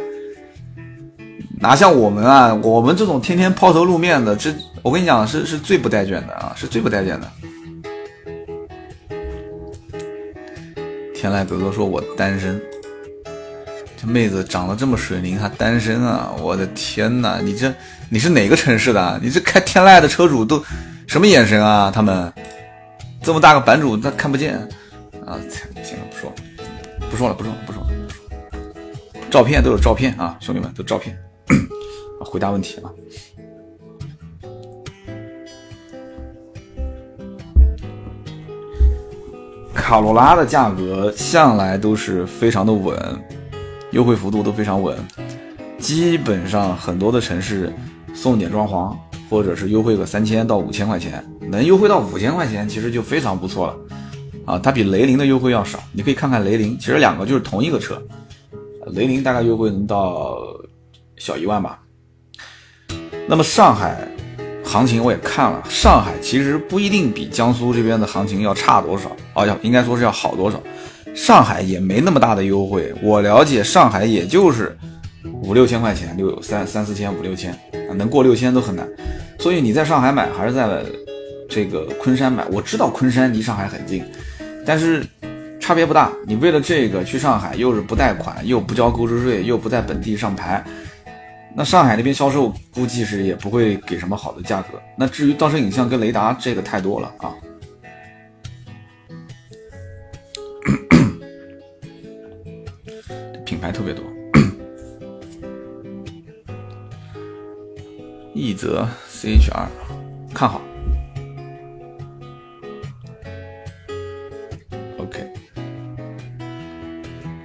[1.60, 2.54] 哪像我们啊？
[2.62, 4.52] 我们这种天天抛头露面的，这
[4.84, 7.32] 我跟你讲是是最不带卷的啊，是最不带卷的。
[11.16, 12.62] 天籁哥哥说：“我单身。”
[13.96, 16.36] 这妹子长得这么水灵，还单身啊！
[16.42, 17.74] 我的天哪，你这
[18.10, 19.18] 你是哪个城市的？
[19.24, 20.62] 你这开天籁的车主都
[21.08, 21.90] 什么眼神啊？
[21.90, 22.32] 他们
[23.22, 24.56] 这么大个版主，他看不见
[25.26, 25.40] 啊！
[25.82, 26.36] 行了，不说了，
[27.10, 27.90] 不说了，不说了，不说了。
[29.32, 31.18] 照片都有照片啊，兄弟们都照片。
[32.20, 32.92] 回答问题啊！
[39.84, 42.98] 卡罗拉的价格向来都是非常的稳，
[43.92, 44.98] 优惠幅度都非常稳，
[45.78, 47.72] 基本上很多的城市
[48.14, 48.96] 送点装潢，
[49.30, 53.76] 或者是优惠个三千到五千块钱，能优惠到五千块钱其实就非常不错了
[54.46, 54.58] 啊！
[54.58, 58.02] 它比雷凌的优惠要少，你可以看看雷凌，其实两个就是同一个车，
[58.94, 60.38] 雷凌大概优惠能到
[61.18, 61.78] 小一万吧。
[63.28, 64.08] 那么上海
[64.74, 70.60] 行情我也看了，上海其实不一定比江苏这边的行情要差多少，哦要应该说是要好多少。
[71.14, 74.76] 上海也没那么大的优惠，我了解上海也就是
[75.44, 78.84] 五六千块钱，六三三四千五六千啊，能过六千都很难。
[79.38, 80.68] 所以你在上海买还是在
[81.48, 82.44] 这个昆山买？
[82.52, 84.04] 我知道昆山离上海很近，
[84.66, 85.06] 但是
[85.60, 86.12] 差别不大。
[86.26, 90.66] 你为了这个去上海，又是不贷款，又不交购置税，又不在本地上牌。
[91.56, 94.82] 那上海那边销售估计是也不会给什么好的价格。
[94.98, 97.36] 那至于倒车影像跟雷达，这个太多了啊，
[103.46, 104.04] 品牌特别多。
[108.34, 109.68] 一泽 CHR
[110.34, 110.60] 看好。
[114.98, 115.32] OK，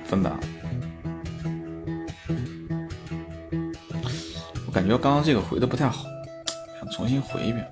[0.07, 0.40] 芬达。
[4.79, 6.05] 感觉刚刚这个回的不太好，
[6.79, 7.69] 想重新回一遍，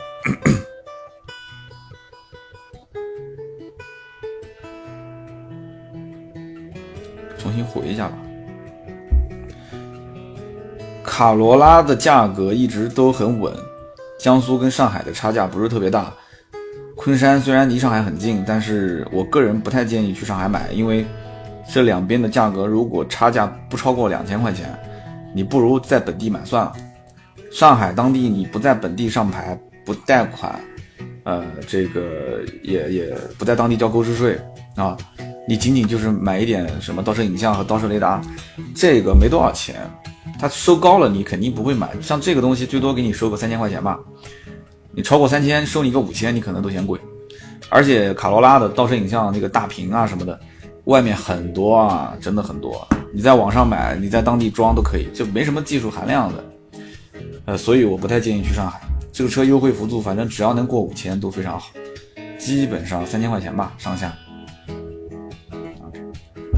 [7.39, 8.15] 重新回一下吧。
[11.05, 13.55] 卡罗拉的价格一直都很稳，
[14.19, 16.13] 江苏跟上海的差价不是特别大。
[16.97, 21.07] 昆山虽然离上海很近，但是我个人不太建议去上海买，因为
[21.73, 24.77] 这两边的价格如果差价不超过两千块钱，
[25.33, 26.75] 你不如在本地买算了。
[27.57, 30.61] 上海当地你不在本地上牌，不贷款，
[31.25, 34.39] 呃，这个也也不在当地交购置税
[34.75, 34.95] 啊，
[35.49, 38.21] 你仅仅就是买一点什么倒车影像和倒车雷达，
[38.75, 39.75] 这个没多少钱，
[40.39, 43.99] 他收高了你肯定不会买，像这个东西最多给你收个三千块钱吧，
[44.91, 47.01] 你超过三千收你个五千你可能都嫌贵，
[47.71, 50.39] 而且卡罗拉的倒车影像那个大屏啊什么的，
[50.85, 56.45] 外面很多啊，真的很多，你在网上买，你在当地装都可以，就没什么技术含量的。
[57.47, 58.81] 呃，所以我不太建议去上海。
[59.13, 61.71] 这个车优惠幅度，反正只要能过五千都非常好，
[62.39, 64.13] 基本上三千块钱吧上下。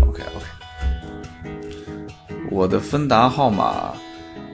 [0.01, 0.47] OK OK，
[2.51, 3.93] 我的芬达号码，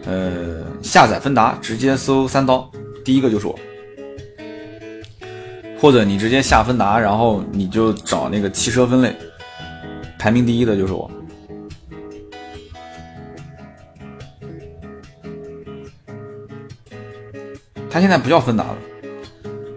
[0.04, 2.70] 呃，下载芬达直接搜三刀，
[3.04, 3.58] 第一个就是我。
[5.80, 9.14] 或者你直接下芬达，然后你就找那个汽车分类，
[10.18, 11.10] 排名第一的就是我。
[17.94, 18.76] 他现在不叫芬达了，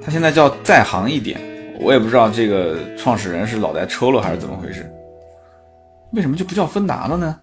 [0.04, 1.40] 他现在叫在行一点。
[1.80, 4.92] 我也不知道这个创始人是脑袋抽了还是怎么回事，
[6.14, 7.40] 为什么就不叫芬达了呢？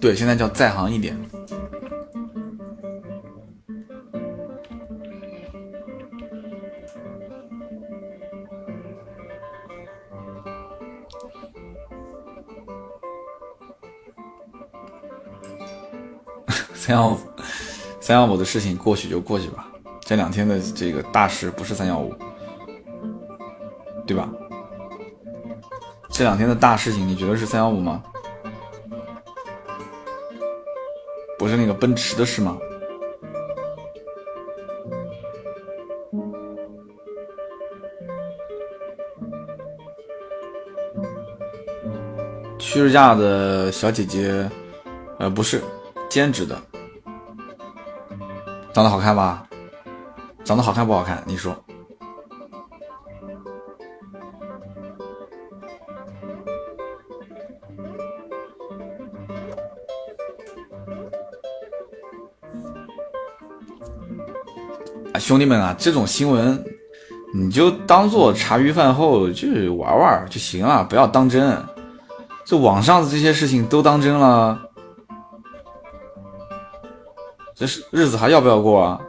[0.00, 1.14] 对，现在叫在行一点。
[16.74, 17.18] 三幺五，
[18.00, 19.68] 三幺五的事情过去就过去吧。
[20.00, 22.14] 这两天的这个大事不是三幺五，
[24.06, 24.28] 对吧？
[26.08, 28.02] 这两天的大事情，你觉得是三幺五吗？
[31.74, 32.58] 奔驰的事吗？
[42.58, 44.48] 去日架的小姐姐，
[45.18, 45.60] 呃，不是
[46.08, 46.56] 兼职的，
[48.72, 49.44] 长得好看吧？
[50.44, 51.22] 长得好看不好看？
[51.26, 51.56] 你说？
[65.30, 66.60] 兄弟们啊，这种新闻
[67.32, 71.56] 你就当做茶余饭后就玩玩就行了，不要当真。
[72.44, 74.60] 这网上的这些事情都当真了，
[77.54, 79.00] 这是日子还要不要过啊？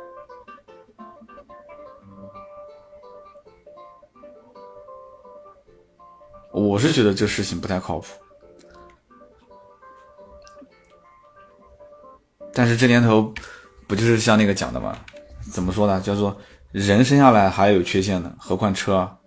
[6.52, 8.06] 我是觉得这事情不太靠谱，
[12.54, 13.34] 但是这年头
[13.88, 14.96] 不就是像那个讲的吗？
[15.50, 16.02] 怎么说呢？
[16.02, 16.40] 叫做
[16.72, 19.18] 人生下来还有缺陷呢，何况车？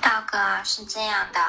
[0.00, 1.40] 大哥是这样的，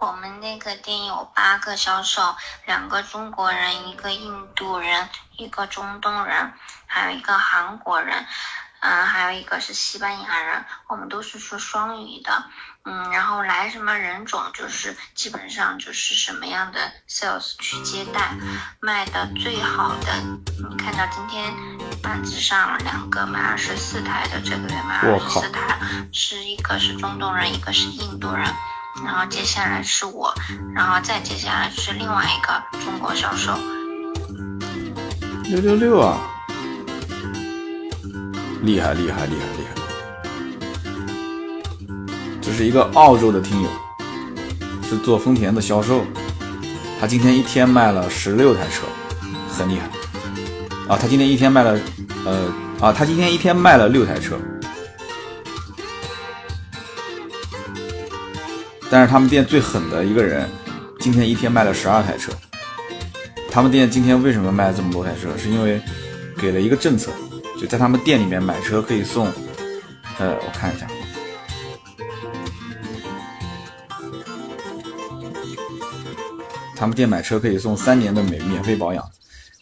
[0.00, 2.34] 我们那个店有八个销售，
[2.66, 6.52] 两个中国人，一个印度人，一个中东人，
[6.86, 8.26] 还有一个韩国人，
[8.80, 12.44] 嗯，还有一个是西班牙人，我们都是说双语的。
[12.82, 18.34] 嗯，然后来什么人种，就是基本上就是什么样的 sales 去接待，
[18.80, 20.14] 卖的最好的。
[20.70, 21.44] 你看到今天
[22.02, 25.78] 板子上两个卖二十四台的，这个月卖二十四台，
[26.12, 28.44] 是一个是中东人，一个是印度人。
[29.04, 30.34] 然后接下来是我，
[30.74, 33.52] 然后再接下来是另外一个中国销售。
[35.44, 36.18] 六六六啊！
[38.62, 39.74] 厉害厉害厉害厉害！
[42.42, 43.68] 这是一个澳洲的听友，
[44.82, 46.04] 是做丰田的销售。
[47.00, 48.86] 他今天一天卖了十六台车，
[49.48, 49.88] 很厉害
[50.90, 50.98] 啊！
[51.00, 51.78] 他今天一天卖了，
[52.26, 54.36] 呃啊，他今天一天卖了六台车。
[58.90, 60.50] 但是他们店最狠的一个人，
[60.98, 62.32] 今天一天卖了十二台车。
[63.52, 65.28] 他们店今天为什么卖这么多台车？
[65.38, 65.80] 是因为
[66.36, 67.12] 给了一个政策，
[67.56, 69.26] 就在他们店里面买车可以送，
[70.18, 70.88] 呃，我看一下。
[76.74, 79.08] 他们店买车可以送三年的免免费保养，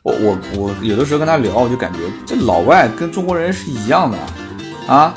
[0.02, 4.18] 我我我有的时候跟他聊，我就感觉这老外跟中国人是一样的
[4.86, 5.12] 啊。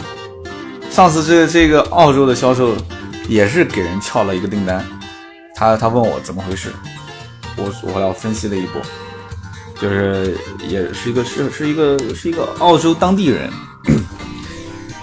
[0.90, 2.76] 上次这这个澳洲的销售
[3.30, 4.86] 也是给人撬了一个订单，
[5.56, 6.74] 他他问我怎么回事，
[7.56, 8.82] 我我要分析了一波，
[9.80, 13.50] 就是也是一个是是一个是一个澳洲当地人，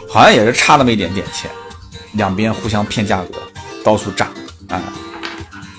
[0.09, 1.51] 好像也是差那么一点点钱，
[2.12, 3.39] 两边互相骗价格，
[3.85, 4.26] 到处炸
[4.68, 4.83] 啊。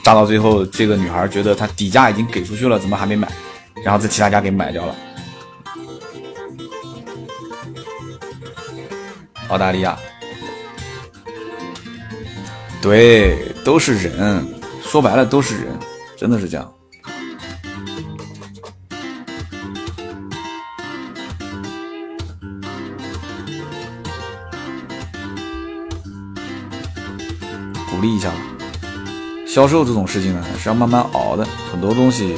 [0.02, 3.32] 炸到最后，这个女孩觉得她底价已经给出去了，怎么还没买？
[3.84, 4.96] 然后在其他家给买掉了。
[9.50, 9.98] 澳大利亚，
[12.82, 14.46] 对，都是人，
[14.84, 15.80] 说白了都是人，
[16.16, 16.72] 真的是这样。
[27.90, 28.32] 鼓励一下。
[29.48, 32.36] 销售这种事情呢，是要慢慢熬的，很多东西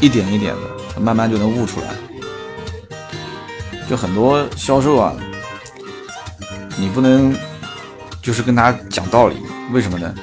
[0.00, 1.86] 一点一点的，慢慢就能悟出来。
[3.88, 5.14] 就很多销售啊，
[6.78, 7.36] 你不能
[8.22, 9.36] 就是跟他讲道理，
[9.72, 10.14] 为什么呢？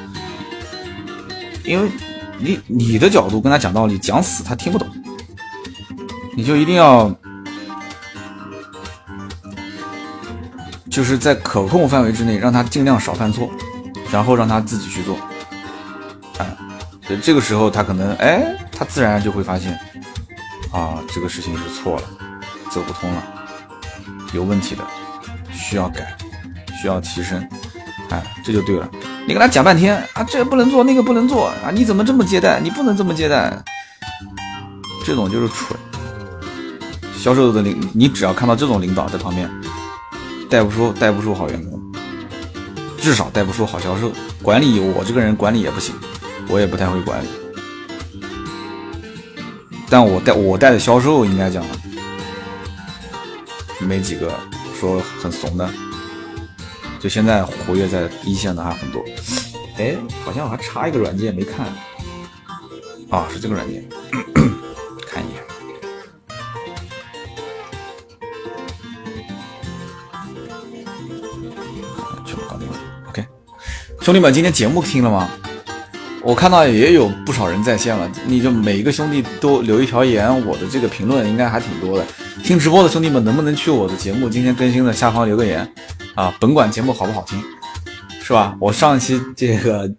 [1.64, 1.90] 因为
[2.38, 4.88] 你你的角度跟他讲道理，讲死他听不懂。
[6.36, 7.14] 你就一定要
[10.90, 13.50] 就是在可控范围之内，让他尽量少犯错，
[14.12, 15.18] 然后让他自己去做。
[17.06, 19.74] 所以这个时候，他可能哎，他自然就会发现，
[20.72, 22.04] 啊，这个事情是错了，
[22.70, 23.24] 走不通了，
[24.34, 24.84] 有问题的，
[25.52, 26.16] 需要改，
[26.80, 27.42] 需要提升，
[28.10, 28.88] 哎，这就对了。
[29.26, 32.60] 你跟他讲半天啊，这个不能做，那个不能做啊，你怎么这么接待？
[32.60, 33.52] 你不能这么接待，
[35.04, 35.76] 这种就是蠢。
[37.18, 39.50] 销售的领，你只要看到这种领导在旁边，
[40.50, 41.82] 带不出带不出好员工，
[43.02, 44.12] 至少带不出好销售。
[44.44, 45.96] 管理我这个人管理也不行。
[46.50, 47.28] 我也不太会管理，
[49.90, 51.64] 但我带我带的销售，应该讲
[53.80, 54.34] 没几个
[54.78, 55.70] 说很怂的，
[57.00, 59.04] 就现在活跃在一线的还很多。
[59.78, 61.68] 哎，好像我还插一个软件没看
[63.10, 63.88] 啊，是这个软件，
[65.08, 65.42] 看一眼。
[72.26, 72.78] 就搞定了
[73.10, 73.26] ，OK。
[74.02, 75.30] 兄弟们，今天节目听了吗？
[76.28, 82.06] 我看到也有不少人在线了，你就每一个兄弟都留一条言，我的这个评论应该还挺多的。
[82.44, 85.66] 听直播的兄弟们，能不能去我的节目今天更新的下方留个言
[86.16, 86.36] 啊？
[86.38, 87.42] 甭管节目好不好听，
[88.22, 88.54] 是吧？
[88.60, 89.90] 我上期这个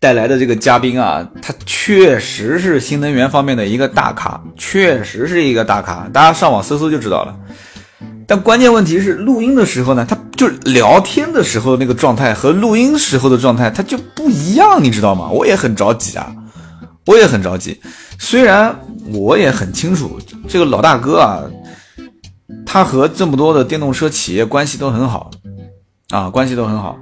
[0.00, 7.36] 带来的这个嘉宾啊，他确实是新能源方面的一个大咖，确实是一个大咖，大家上网搜搜就知道了。
[8.26, 15.28] 但关键问题是，录音的时候呢，他就聊天的时候那个状态和录音时候的状态，他就不一样，你知道吗？
[15.30, 16.34] 我也很着急啊，
[17.06, 17.80] 我也很着急。
[18.18, 18.76] 虽然
[19.12, 20.18] 我也很清楚，
[20.48, 21.44] 这个老大哥啊，
[22.64, 25.30] 他和这么多的电动车企业关系都很好
[26.10, 26.98] 啊，关系都很好。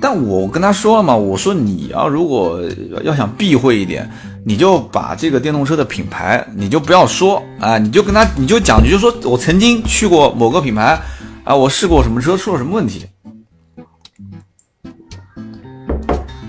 [0.00, 2.60] 但我跟他说了嘛，我说你要如果
[3.04, 4.10] 要想避讳一点。
[4.44, 11.00] 你就把这个电动车的品牌，你就不要说啊，你就跟他，你就讲，你就说我曾经去过某个品牌，
[11.44, 13.06] 啊，我试过什么车，出了什么问题，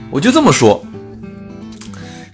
[0.10, 0.84] 我就这么说。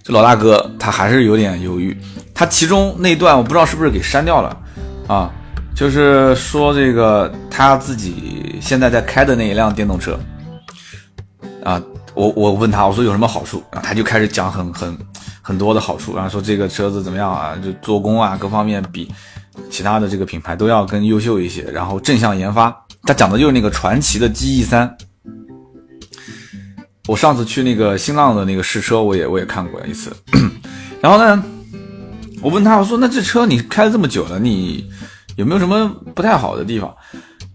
[0.02, 1.96] 这老大哥他还是有点犹豫，
[2.34, 4.58] 他其中那段我不知道是不是给删掉了
[5.08, 5.30] 啊，
[5.76, 10.18] 就是说这个他自己现在在开的那一辆电动车，
[11.66, 11.82] 啊，
[12.14, 14.98] 我我问他，我说有什么好处，然后他就开始讲很很。
[15.42, 17.56] 很多的好处，然后说这个车子怎么样啊？
[17.64, 19.10] 就做工啊，各方面比
[19.70, 21.64] 其他的这个品牌都要更优秀一些。
[21.64, 24.96] 然后正向研发，他讲的就是那个传奇的 GE 三。
[27.08, 30.12] 我上次去那个新浪的那个试车，我也我也看过一次。
[31.02, 31.44] 然后呢，
[32.42, 34.88] 我问他，我说那这车你开了这么久了，你
[35.36, 36.94] 有没有什么不太好的地方？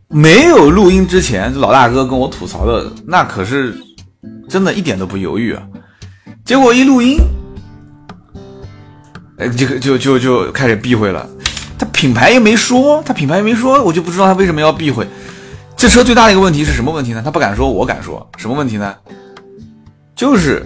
[0.08, 3.76] 没有录音之前，这老大哥跟我吐槽的那可是
[4.48, 5.62] 真的一点都不犹豫啊。
[6.44, 7.18] 结果一录音。
[9.36, 11.28] 哎，就就就就开始避讳了，
[11.78, 15.06] 他品牌又没说，他品牌又没说，我就不知道他为什么要避讳。
[15.76, 17.20] 这车最大的一个问题是什么问题呢？
[17.24, 18.94] 他不敢说，我敢说，什么问题呢？
[20.14, 20.64] 就是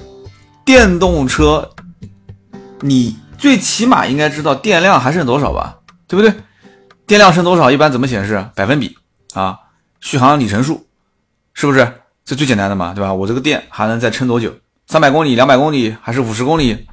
[0.66, 1.71] 电动车，
[2.83, 6.33] 你最起码应该知道电量还剩多少吧，对不对？
[7.07, 8.45] 电量剩多少，一般怎么显示？
[8.55, 8.95] 百分比
[9.33, 9.59] 啊，
[10.01, 10.87] 续航里程数，
[11.55, 11.91] 是不是？
[12.23, 13.14] 这最简单的嘛，对吧？
[13.14, 14.53] 我这个电还能再撑多久？
[14.87, 16.87] 三百公里、两百公里，还是五十公里？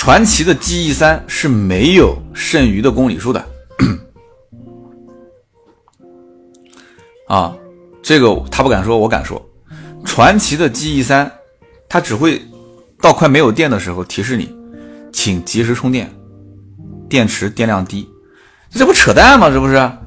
[0.00, 3.44] 传奇的 GE 三是没有剩余的公里数的，
[7.26, 7.52] 啊，
[8.00, 9.44] 这个他不敢说，我敢说。
[10.04, 11.28] 传奇的 GE 三，
[11.88, 12.40] 它只会
[13.02, 14.48] 到快没有电的时候提示你，
[15.12, 16.08] 请及时充电，
[17.08, 18.08] 电池电量低，
[18.70, 19.50] 这不扯淡吗？
[19.50, 19.74] 这不是？
[19.74, 19.98] 啊，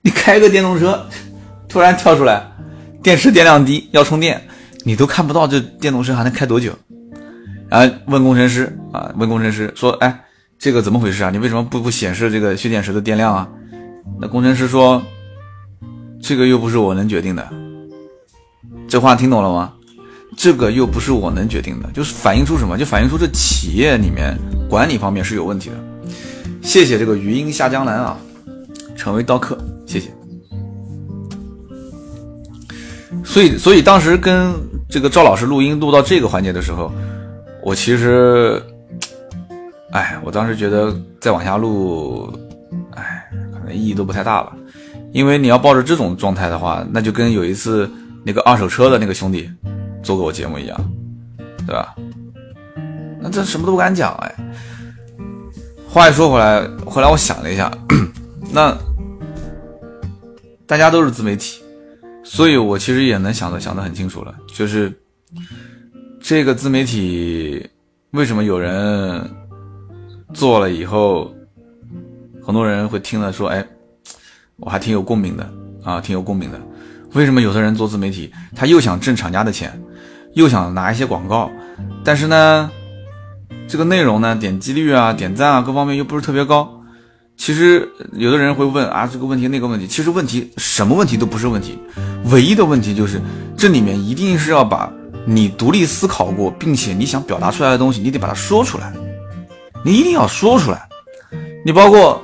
[0.00, 1.06] 你开个电动车，
[1.68, 2.50] 突然跳出来，
[3.02, 4.48] 电池电量低要充电，
[4.84, 6.72] 你都看不到这电动车还能开多久。
[7.72, 10.24] 哎问工程师啊，问工程师说：“哎，
[10.58, 11.30] 这个怎么回事啊？
[11.30, 13.48] 你为什么不不显示这个蓄电池的电量啊？”
[14.20, 15.02] 那工程师说
[16.22, 17.48] ：“这个又不是我能决定的。”
[18.86, 19.72] 这话听懂了吗？
[20.36, 22.76] 这个又不是我能决定的，就是反映出什么？
[22.76, 25.76] 就反映出这企业里面管理方面是有问题的。
[26.60, 28.18] 谢谢这个余音下江南啊，
[28.96, 29.56] 成为刀客，
[29.86, 30.10] 谢谢。
[33.24, 34.52] 所以，所以当时跟
[34.90, 36.92] 这个赵老师录音录到这个环节的时候。
[37.62, 38.60] 我其实，
[39.92, 42.36] 哎，我当时觉得再往下录，
[42.90, 44.52] 哎，可能意义都不太大了，
[45.12, 47.88] 因为你要抱着这种状态的话，那就跟有一次
[48.24, 49.48] 那个二手车的那个兄弟
[50.02, 50.92] 做过我节目一样，
[51.64, 51.94] 对吧？
[53.20, 54.34] 那这什么都不敢讲哎。
[55.88, 57.70] 话一说回来，后来我想了一下，
[58.52, 58.76] 那
[60.66, 61.62] 大家都是自媒体，
[62.24, 64.92] 所以我其实也能想的想的很清楚了，就是。
[66.22, 67.68] 这个自媒体
[68.12, 69.28] 为什么有人
[70.32, 71.34] 做了以后，
[72.40, 73.66] 很多人会听了说：“哎，
[74.56, 75.52] 我还挺有共鸣的
[75.82, 76.60] 啊，挺有共鸣的。”
[77.14, 79.78] 为什么有的人做自媒体，他又想挣厂家的钱，
[80.34, 81.50] 又想拿一些广告，
[82.04, 82.70] 但是呢，
[83.66, 86.80] 这个内容呢，点击率啊、点赞啊各方面又不是特别高。
[87.36, 91.76] 其实有的人会问啊，这个问题那个问题，其实问题什么问题都不是问题，
[92.30, 93.20] 唯一的问题就是
[93.56, 94.90] 这里面一定是要把。
[95.24, 98.92] 你独立思考过，并且你想表达出来的东西，你得把它说出来，
[99.84, 100.88] 你一定要说出来。
[101.64, 102.20] 你包括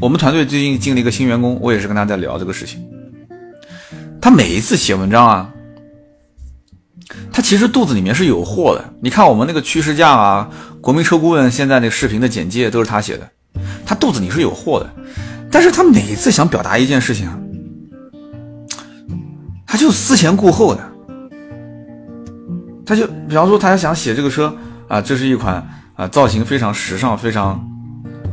[0.00, 2.82] 我们团队最近进了一个新员工，我也是跟他在聊这个事情。
[4.20, 5.52] 他每一次写文章啊，
[7.32, 8.84] 他其实肚子里面是有货的。
[9.02, 10.48] 你看我们那个趋势价啊，
[10.80, 13.28] 国民车顾问现在那个视频的简介都是他写的，
[13.84, 14.90] 他肚子里是有货的。
[15.50, 17.28] 但是他每一次想表达一件事情，
[19.66, 20.91] 他就思前顾后的。
[22.92, 24.54] 他就比方说，他想写这个车
[24.86, 27.58] 啊，这是一款啊造型非常时尚、非常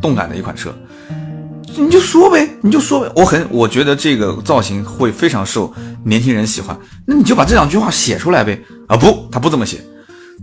[0.01, 0.70] 动感的一款车。
[1.78, 3.10] 你就说呗，你就说呗。
[3.16, 6.78] 我很，我觉得这个造型会非常受年轻人喜欢。
[7.07, 8.62] 那你就把这两句话写出来呗。
[8.89, 9.80] 啊不，他不这么写，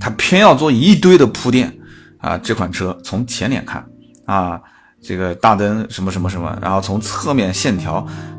[0.00, 1.70] 他偏要做一堆的铺垫
[2.16, 2.38] 啊。
[2.38, 3.84] 这款车从前脸看
[4.24, 4.58] 啊，
[5.02, 7.96] 这个大灯什么什么什么，然后从侧面线条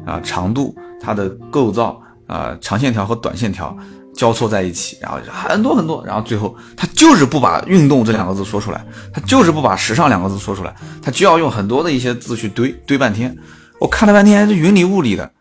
[0.07, 3.78] 啊、长度、它的构造啊、长线条和短线条。
[4.18, 13.38] 交错在一起，然后很多很多，然后最后他就是不把运动这两个字说出来，他就是不把时尚两个字说出来，他就要用很多的一些字去堆堆半天。
[13.80, 15.32] 我看了半天，这云里雾里的。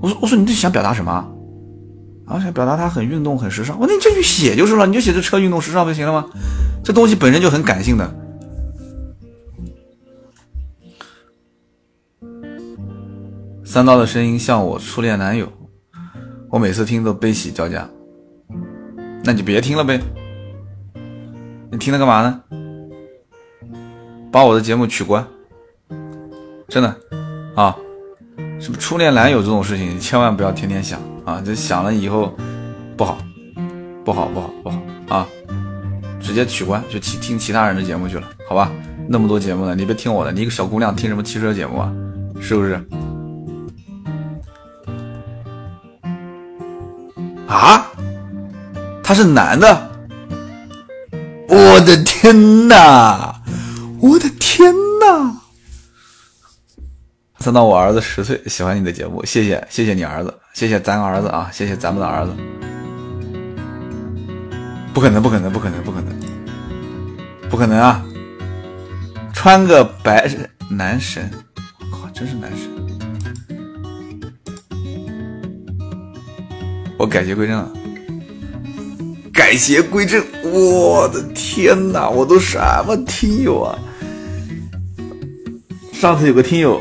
[0.00, 1.12] 我说我说你这想表达什么？
[2.24, 3.78] 啊，想表达他很运动很时尚。
[3.78, 6.24] 我说你这句写就是了，你就写这车运动时尚不就行了吗？
[6.84, 8.14] 这东西本身就很感性的。
[13.64, 15.50] 三刀的声音像我初恋男友。
[16.52, 17.88] 我每次听都悲喜交加，
[19.24, 19.98] 那你别听了呗。
[21.70, 22.42] 你听它干嘛呢？
[24.30, 25.26] 把我的节目取关，
[26.68, 26.94] 真的
[27.54, 27.74] 啊！
[28.60, 31.42] 什么初恋男友这种事情，千万不要天天想啊！
[31.42, 32.34] 这想了以后
[32.98, 33.16] 不好，
[34.04, 35.26] 不好，不好，不好啊！
[36.20, 38.70] 直接取关，就听听其他人的节目去了，好吧？
[39.08, 41.90] 那么多节目呢，你别听我的，你一个小姑娘听什么汽车节目啊？
[42.38, 42.78] 是不是？
[47.52, 47.86] 啊，
[49.02, 49.90] 他是男的！
[51.48, 53.34] 我的天哪，
[54.00, 55.36] 我的天哪！
[57.38, 62.32] 三到我儿子十岁，喜欢你的节目，谢谢谢谢你儿子，谢谢咱儿子啊，谢谢咱们的儿子。
[64.94, 66.18] 不可能，不可能，不可能，不可能，
[67.50, 68.02] 不可能啊！
[69.34, 70.30] 穿个白
[70.70, 71.30] 男神，
[71.80, 72.70] 我靠，真是男神！
[77.02, 77.68] 我改邪归正了，
[79.34, 80.24] 改邪归正！
[80.44, 83.76] 我的天哪，我都什么听友啊？
[85.92, 86.80] 上次有个听友，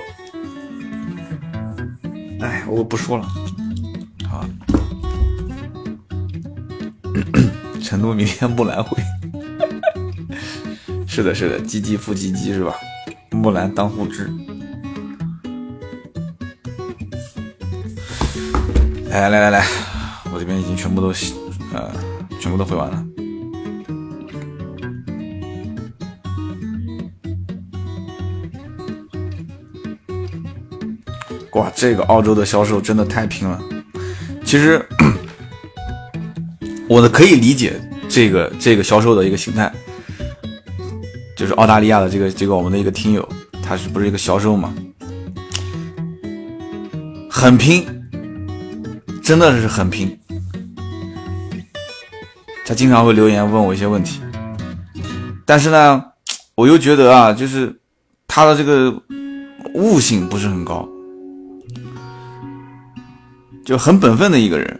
[2.40, 3.28] 哎，我不说了。
[4.30, 4.46] 好，
[7.82, 9.02] 成都明天木兰会，
[11.10, 12.76] 是的，是的，唧唧复唧唧是吧？
[13.32, 14.30] 木兰当户织。
[19.10, 19.66] 来来来来。
[20.42, 21.10] 这边已经全部都，
[21.72, 21.92] 呃，
[22.40, 23.06] 全部都回完了。
[31.52, 33.62] 哇，这个澳洲的销售真的太拼了。
[34.44, 34.84] 其实，
[36.90, 37.80] 我的可以理解
[38.10, 39.72] 这个这个销售的一个心态，
[41.38, 43.30] 就是澳大利亚的这个这个我们的一个听友，
[43.62, 44.74] 他是不是一个销售嘛？
[47.30, 47.86] 很拼，
[49.22, 50.18] 真的是很拼。
[52.72, 54.22] 他经常会留言问我一些问题，
[55.46, 56.02] 但是呢，
[56.56, 57.78] 我又觉得啊，就是
[58.26, 58.90] 他的这个
[59.74, 60.88] 悟性不是很高，
[63.66, 64.80] 就很本分的一个人，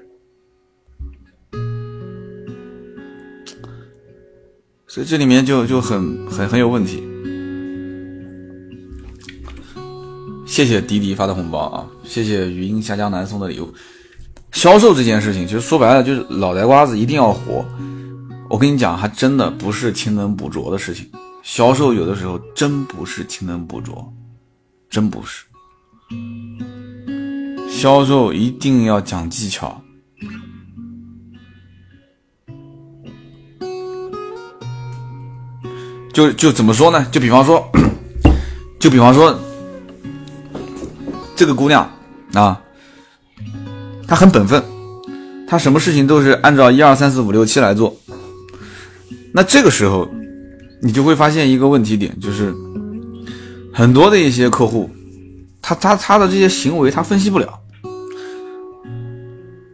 [4.88, 7.04] 所以这里面就就很很很有问题。
[10.46, 13.74] 谢谢迪迪发的红包啊，谢谢语音下江南送的礼物。
[14.52, 17.66] 销售这件事情，其实说白了就是脑袋瓜子一定要活。
[18.50, 21.10] 我跟你讲，还真的不是勤能补拙的事情。
[21.42, 24.14] 销售有的时候真不是勤能补拙，
[24.90, 25.46] 真不是。
[27.70, 29.82] 销售一定要讲技巧。
[36.14, 37.08] 就就怎么说呢？
[37.10, 37.66] 就比方说，
[38.80, 39.34] 就比方说，
[41.36, 41.90] 这个姑娘
[42.34, 42.62] 啊。
[44.12, 44.62] 他很本分，
[45.48, 47.96] 他什么事情都是按照一二三四五六七来做。
[49.32, 50.06] 那这个时候，
[50.82, 52.54] 你就会发现一个问题点，就是
[53.74, 54.90] 很多的一些客户，
[55.62, 57.58] 他他他的这些行为他分析不了。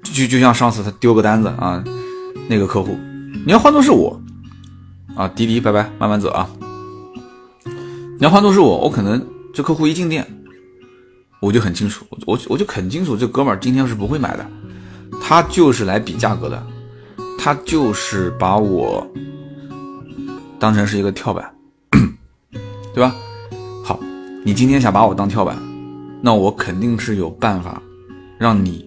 [0.03, 1.83] 就就像上次他丢个单子啊，
[2.47, 2.95] 那个客户，
[3.43, 4.21] 你要换做是我
[5.15, 6.47] 啊，滴滴拜拜，慢慢走啊。
[7.65, 9.19] 你要换做是我，我可能
[9.51, 10.27] 这客户一进店。
[11.47, 14.45] 我就很清楚，我我就很清楚，这哥们儿今天是不会买的，
[15.23, 16.61] 他就是来比价格的，
[17.39, 19.07] 他就是把我
[20.59, 21.49] 当成是一个跳板，
[22.93, 23.15] 对吧？
[23.81, 23.97] 好，
[24.43, 25.57] 你今天想把我当跳板，
[26.21, 27.81] 那我肯定是有办法
[28.37, 28.85] 让你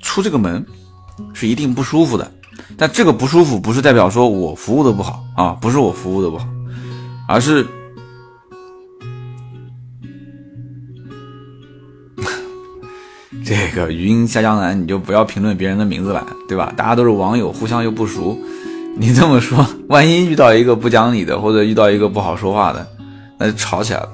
[0.00, 0.64] 出这个门
[1.34, 2.32] 是一定不舒服的，
[2.78, 6.48] 但这个不舒服不是代表说我服务的不好啊，不是我服务的不好，
[7.28, 7.66] 而是。
[13.44, 16.72] 这个语音下江南，你就不要评论别人的名字了，对吧？
[16.74, 18.38] 大家都是网友，互相又不熟，
[18.96, 22.86] 你这么说，万一遇到一个不讲理的，或者遇到一个不好说话的，
[23.38, 24.08] 那就吵起来了。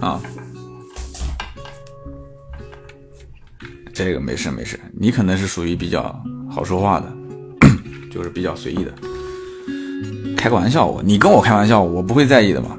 [0.00, 0.20] 啊，
[3.92, 6.18] 这个没事没事，你可能是属于比较
[6.50, 7.12] 好说话的，
[8.10, 8.94] 就是比较随意的，
[10.34, 12.70] 开个玩笑我，你跟我开玩笑，我不会在意的嘛。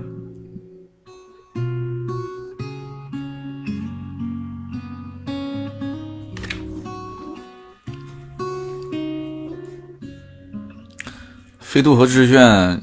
[11.78, 12.82] 飞度和致炫，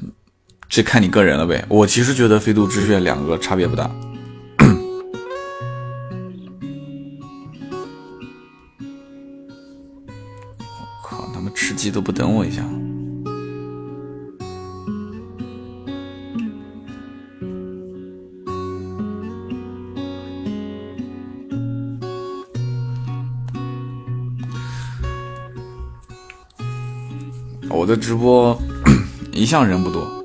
[0.69, 1.65] 这看你个人了呗。
[1.67, 3.91] 我其实觉得飞度、致炫两个差别不大。
[10.69, 12.63] 我 靠，他们吃鸡都不等我一下。
[27.69, 28.57] 我的直播
[29.35, 30.24] 一向人不多，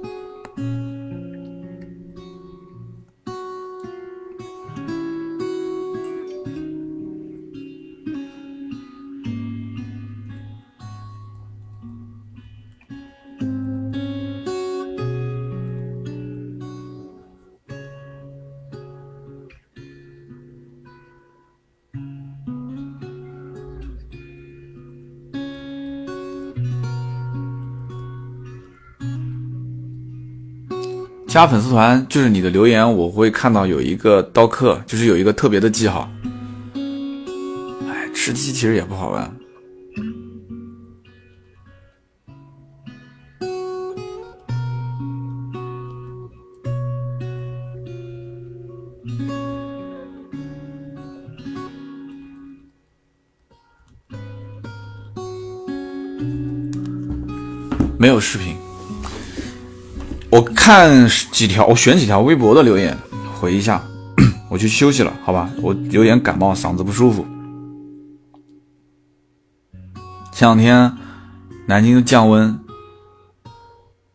[31.31, 36.11] 加粉丝团就是你的留言，我会看到有一个刀客，就是有一个特别的记号。
[36.75, 39.33] 哎，吃鸡其实也不好玩。
[57.97, 58.50] 没有视频。
[60.73, 62.97] 看几条，我选几条微博的留言
[63.41, 63.83] 回一下，
[64.49, 65.51] 我去休息了，好吧？
[65.61, 67.27] 我有点感冒，嗓子不舒服。
[70.31, 70.97] 前两天
[71.67, 72.57] 南京降温，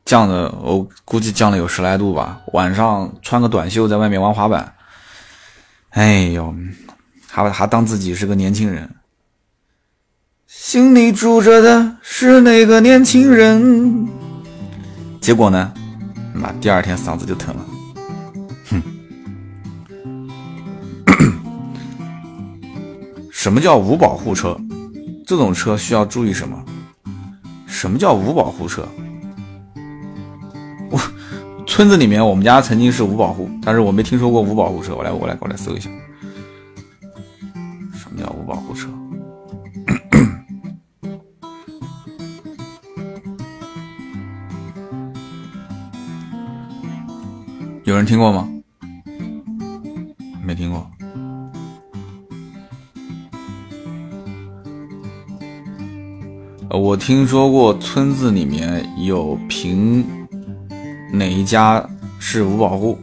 [0.06, 2.39] 降的我估计降了有十来度吧。
[2.53, 4.74] 晚上穿个短袖在外面玩滑板，
[5.89, 6.56] 哎呦，
[7.28, 8.89] 还还当自己是个年轻人，
[10.47, 14.08] 心里住着的是那个年轻人。
[15.20, 15.74] 结果呢？
[16.36, 17.66] 妈，第二天嗓子就疼了。
[18.70, 18.82] 哼，
[23.32, 24.58] 什么叫无保护车？
[25.26, 26.64] 这种车需要注意什么？
[27.66, 28.88] 什么叫无保护车？
[30.90, 31.00] 我
[31.66, 34.96] 村子里面，我们家曾经是无保护，但是我没听说过无保护车。
[34.96, 35.90] 我来，我来，我来搜一下，
[37.94, 38.88] 什么叫无保护车？
[47.86, 48.50] 有人听过吗？
[50.44, 50.90] 没听过。
[56.72, 60.04] 呃，我听说过村子里面有凭
[61.12, 62.98] 哪一家是五保户，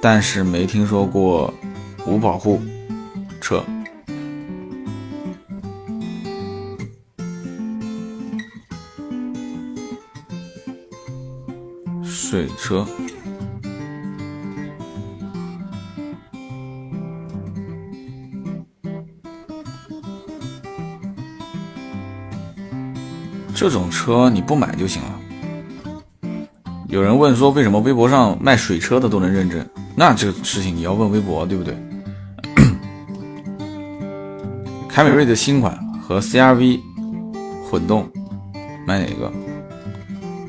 [0.00, 1.52] 但是没听说过
[2.06, 2.58] 五保户
[3.42, 3.62] 车。
[12.32, 12.86] 水车，
[23.54, 25.20] 这种车你不买就行了。
[26.88, 29.62] 有人问说，为什么微博上卖水车的都能认证？
[29.94, 31.76] 那这个事情你要问微博，对不对？
[34.88, 36.80] 凯美瑞的新款和 CRV
[37.68, 38.10] 混动，
[38.86, 39.30] 买哪个？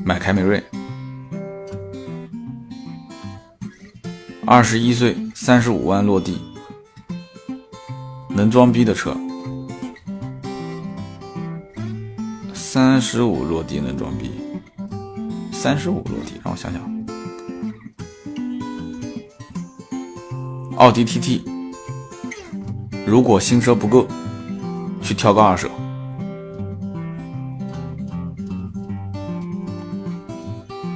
[0.02, 0.64] 买凯美瑞。
[4.46, 6.38] 二十一岁，三十五万落地，
[8.28, 9.16] 能装逼的车。
[12.52, 14.30] 三十五落地能装逼，
[15.50, 16.82] 三十五落地，让我想想。
[20.76, 21.40] 奥迪 TT，
[23.06, 24.06] 如果新车不够，
[25.00, 25.70] 去挑个二手。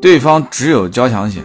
[0.00, 1.44] 对方只有交强险，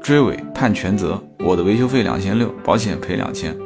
[0.00, 1.20] 追尾判全责。
[1.40, 3.58] 我的维修费两千六，保险赔两千。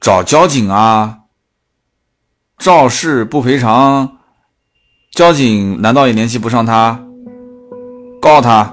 [0.00, 1.18] 找交警啊！
[2.56, 4.16] 肇事不赔偿，
[5.10, 6.98] 交警难道也联系不上他？
[8.30, 8.72] 告他！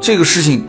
[0.00, 0.64] 这个事情。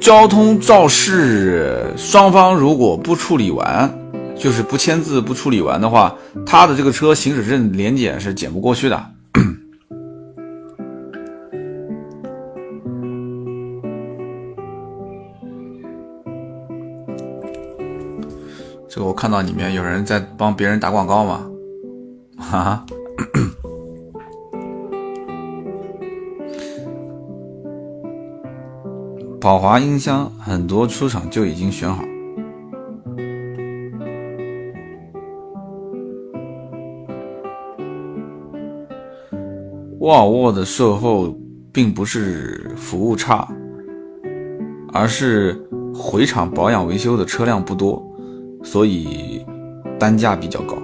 [0.00, 3.92] 交通肇事，双方如果不处理完，
[4.38, 6.14] 就是不签字、不处理完的话，
[6.46, 9.04] 他的这个车行驶证年检是检不过去的。
[18.98, 21.48] 我看到里面有人在帮别人打广告嘛，
[22.38, 22.86] 哈哈。
[29.40, 32.02] 宝华音箱很多出厂就已经选好。
[40.00, 41.36] 沃尔沃的售后
[41.72, 43.46] 并不是服务差，
[44.92, 45.60] 而是
[45.94, 48.02] 回厂保养维修的车辆不多，
[48.66, 49.46] 所以
[49.96, 50.76] 单价比较高。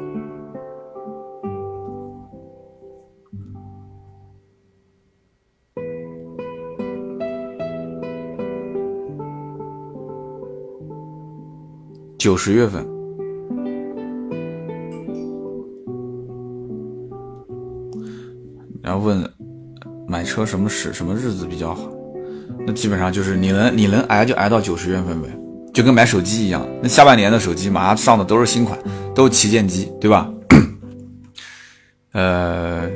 [12.16, 12.86] 九十月份，
[18.80, 19.28] 然后问
[20.06, 21.90] 买车什么时什么日子比较好？
[22.64, 25.28] 那基本上就是你能你能挨就挨到九十月份呗，
[25.72, 26.66] 就跟买手机一样。
[26.82, 28.78] 那下半年的手机马上上的都是新款，
[29.14, 30.28] 都是旗舰机，对吧？
[32.12, 32.90] 呃，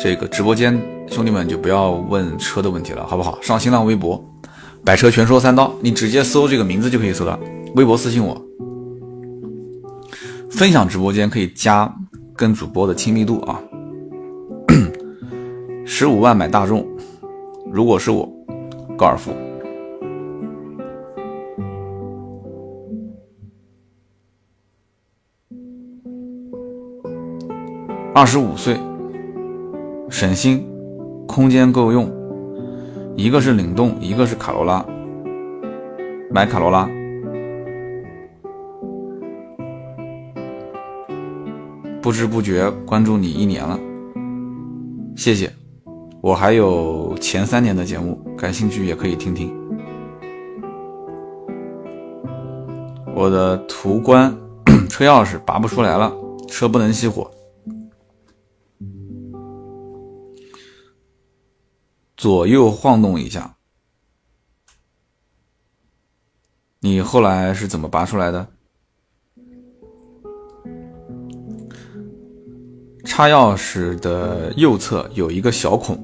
[0.00, 0.80] 这个直播间
[1.10, 3.36] 兄弟们就不要问车的问题了，好不好？
[3.42, 4.24] 上新浪微博
[4.84, 7.36] “百车全说三刀”，你直接搜这个名字就可以搜到。
[7.74, 8.40] 微博私信我，
[10.48, 11.92] 分享直播间可以加
[12.36, 13.60] 跟主播的亲密度啊。
[15.84, 16.86] 十五万买大众，
[17.72, 18.28] 如果是我，
[18.96, 19.32] 高尔夫。
[28.14, 28.78] 二十五岁，
[30.10, 30.68] 省心，
[31.26, 32.12] 空间够用，
[33.16, 34.84] 一个是领动，一个是卡罗拉，
[36.30, 36.86] 买卡罗拉。
[42.02, 43.80] 不知不觉关注你一年了，
[45.16, 45.50] 谢谢。
[46.20, 49.50] 我还有前三年的节目，感兴趣也可以听听。
[53.14, 54.36] 我的途观
[54.90, 56.12] 车钥匙拔不出来了，
[56.46, 57.30] 车不能熄火，
[62.22, 63.56] 左右晃动一下。
[66.78, 68.46] 你后来是怎么拔出来的？
[73.04, 75.96] 插钥匙的右侧有一个小孔，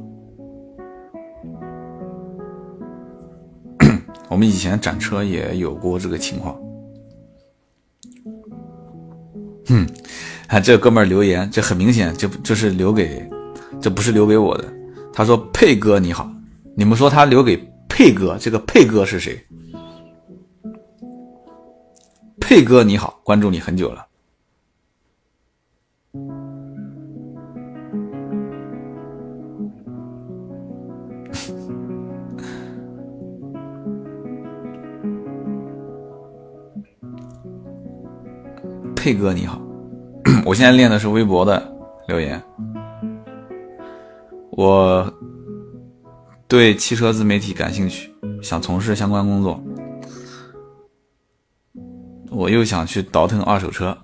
[4.28, 6.60] 我们以前展车也有过这个情况。
[9.66, 9.86] 哼，
[10.48, 13.30] 啊，这哥们儿留言，这很明显，这这是留给，
[13.80, 14.77] 这不是留给我的。
[15.18, 16.30] 他说：「佩哥你好」，
[16.78, 17.56] 你们说他留给
[17.88, 18.36] 佩哥。
[18.38, 19.36] 这个佩哥是谁？
[22.40, 24.06] 佩哥你好，关注你很久了。
[38.94, 39.60] 佩哥你好，
[40.46, 41.60] 我现在练的是微博的
[42.06, 42.40] 留言。
[44.58, 45.08] 我
[46.48, 49.62] 对汽车自媒体感兴趣，想从事相关工作。
[52.28, 53.96] 我又想去倒腾二手车，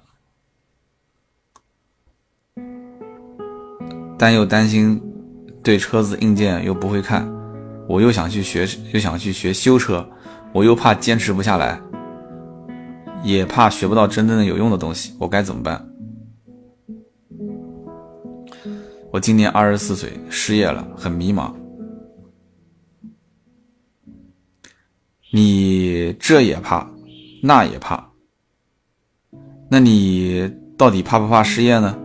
[4.16, 5.02] 但又担心
[5.60, 7.28] 对车子硬件又不会看。
[7.88, 10.08] 我又想去学，又想去学修车，
[10.52, 11.80] 我又怕坚持不下来，
[13.24, 15.16] 也怕学不到真正的有用的东西。
[15.18, 15.84] 我该怎么办？
[19.14, 21.52] 我今年二十四岁，失业了，很迷茫。
[25.32, 26.84] 你这也怕，
[27.40, 28.04] 那也怕，
[29.68, 31.96] 那你到底怕不怕失业呢？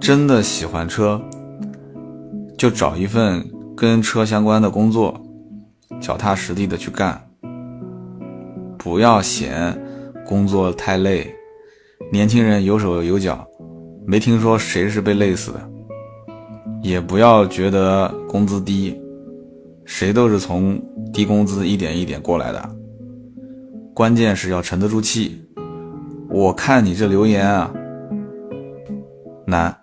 [0.00, 1.22] 真的喜欢车，
[2.56, 3.46] 就找一份
[3.76, 5.20] 跟车相关的工作，
[6.00, 7.22] 脚踏实地的去干，
[8.78, 9.78] 不要嫌
[10.24, 11.30] 工作太累。
[12.12, 13.48] 年轻人有手有脚，
[14.06, 15.70] 没听说谁是被累死的。
[16.82, 19.00] 也不要觉得工资低，
[19.86, 20.78] 谁都是从
[21.10, 22.76] 低工资一点一点过来的。
[23.94, 25.42] 关键是要沉得住气。
[26.28, 27.72] 我看你这留言啊，
[29.46, 29.74] 难，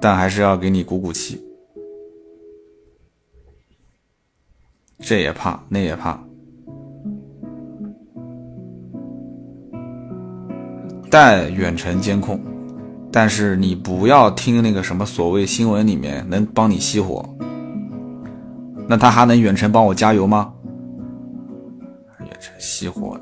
[0.00, 1.40] 但还是要给你鼓鼓气。
[4.98, 6.25] 这也怕，那也怕。
[11.10, 12.40] 带远程监控，
[13.12, 17.24] 但是你不要听那个什么所谓新闻里面能帮你熄火，
[18.88, 20.52] 那他还能远程帮我加油吗？
[22.20, 23.18] 远程熄火，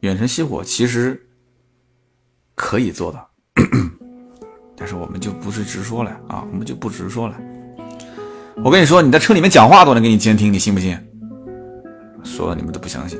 [0.00, 1.20] 远程熄火其实
[2.54, 3.26] 可以做的，
[4.76, 7.36] 但是我们就不是直说了啊，我们就不直说了。
[8.62, 10.98] 我跟你说，你在车里面讲话都能给你监听，你信不信？
[12.22, 13.18] 说了你们都不相信。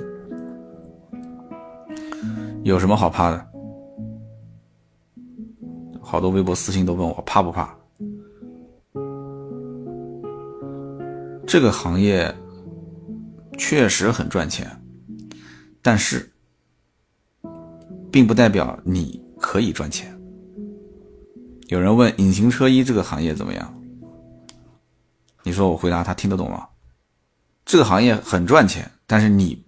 [2.71, 3.51] 有什么好怕的？
[6.01, 7.77] 好多微博私信都问我怕不怕？
[11.49, 12.33] 这个行业
[13.59, 14.71] 确实很赚钱，
[15.83, 16.33] 但是
[18.13, 20.17] 并不代表你可以赚钱。
[21.67, 23.83] 有人问隐形车衣这个行业怎么样？
[25.43, 26.69] 你说我回答他听得懂吗？
[27.65, 29.61] 这个行业很赚钱，但是你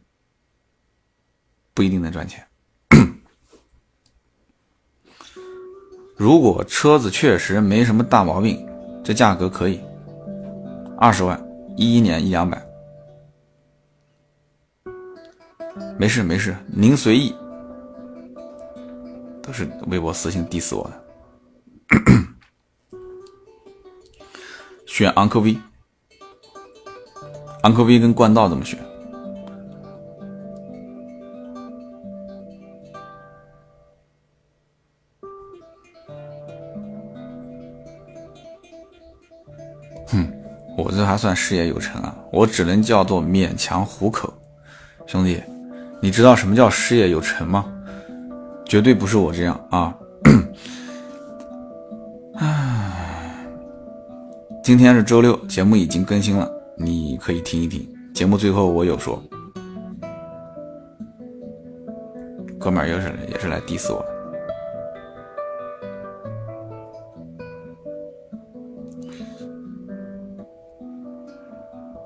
[1.75, 2.47] 不一定能赚钱。
[6.23, 8.65] 如果车子确实没什么大毛病，
[9.03, 9.81] 这价格可以，
[10.97, 11.37] 二十万，
[11.77, 12.65] 一一年一两百，
[15.99, 17.35] 没事没事，您随意。
[19.43, 20.93] 都是微博私信 diss 我的，
[24.87, 25.59] 选昂科威，
[27.63, 28.79] 昂科威跟冠道怎么选？
[40.95, 44.33] 这还算事业有成啊，我只能叫做勉强糊口。
[45.07, 45.43] 兄弟，
[46.01, 47.65] 你知道什么叫事业有成吗？
[48.65, 49.95] 绝对不是我这样啊！
[52.37, 53.47] 唉，
[54.63, 57.87] 今天是周六，节目已经更新了，你可以听一听。
[58.15, 59.23] 节目最后我有说，
[62.59, 64.12] 哥们儿又是也是来 diss 我的。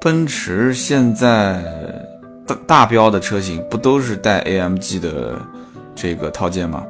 [0.06, 1.60] 奔驰现在
[2.46, 5.36] 大大标的车型不都是带 AMG 的
[5.96, 6.86] 这个套件吗？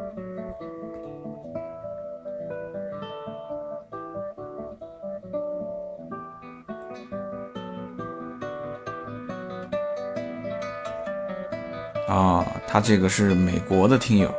[12.07, 14.31] 啊，他这个是美国的听友，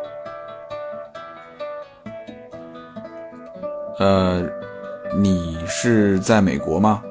[3.98, 4.48] 呃，
[5.16, 7.02] 你是在美国吗？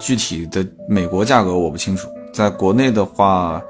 [0.00, 3.62] 具体的美国价格我不清楚，在国内的话，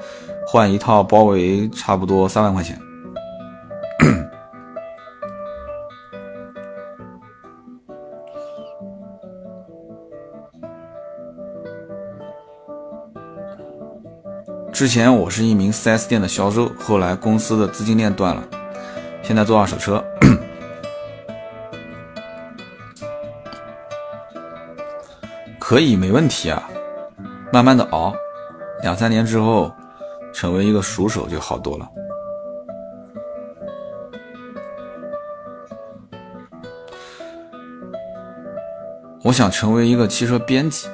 [0.47, 2.78] 换一套包围差不多三万块钱。
[14.72, 18.43] 之前我是一名 4S 店的销售，后来公司的资金链断了，
[19.22, 20.03] 现在做二手车。
[25.71, 26.68] 可以没问题啊。
[27.53, 28.12] 慢慢的熬
[28.83, 29.73] 两三年之后
[30.35, 31.89] 成为一个熟手就好多了。
[39.23, 40.89] 我想成为一个汽车编辑。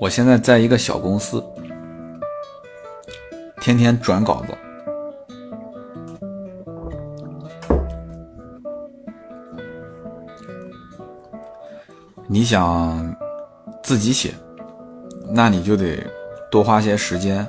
[0.00, 1.40] 我现在在一个小公司
[3.60, 4.63] 天天转稿子。
[12.34, 13.14] 你想
[13.80, 14.34] 自己写，
[15.30, 16.04] 那你就得
[16.50, 17.48] 多花些时间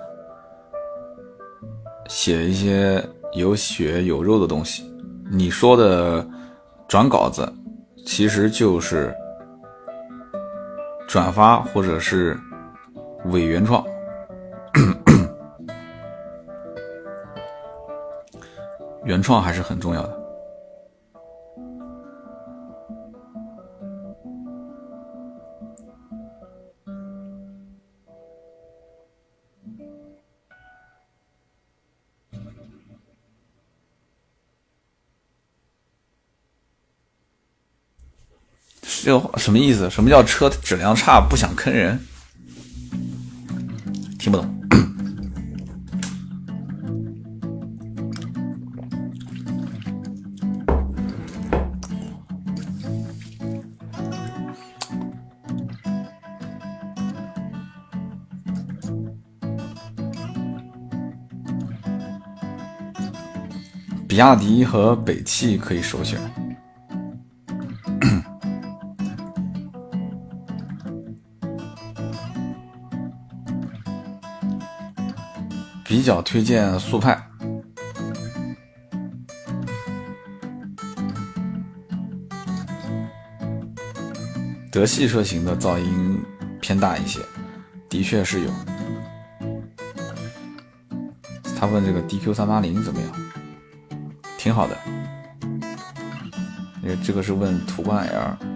[2.08, 4.84] 写一些有血有肉的东西。
[5.32, 6.24] 你说的
[6.88, 7.52] 转稿子，
[8.06, 9.12] 其实就是
[11.08, 12.40] 转发或者是
[13.32, 13.84] 伪原创。
[19.04, 20.25] 原创还是很重要的。
[39.06, 39.88] 这个什么意思？
[39.88, 42.00] 什么叫车质量差不想坑人？
[44.18, 44.52] 听不懂。
[64.08, 66.20] 比亚迪和北汽可以首选。
[76.06, 77.20] 比较推荐速派，
[84.72, 86.24] 德系车型的噪音
[86.62, 87.20] 偏大一些，
[87.90, 88.52] 的确是有。
[91.60, 93.12] 他问这个 DQ 三八零怎么样？
[94.38, 94.78] 挺好的，
[96.84, 98.55] 因为这个是问途观 L。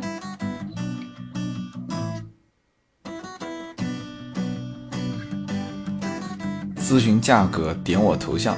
[6.89, 8.57] 咨询价格，点我头像，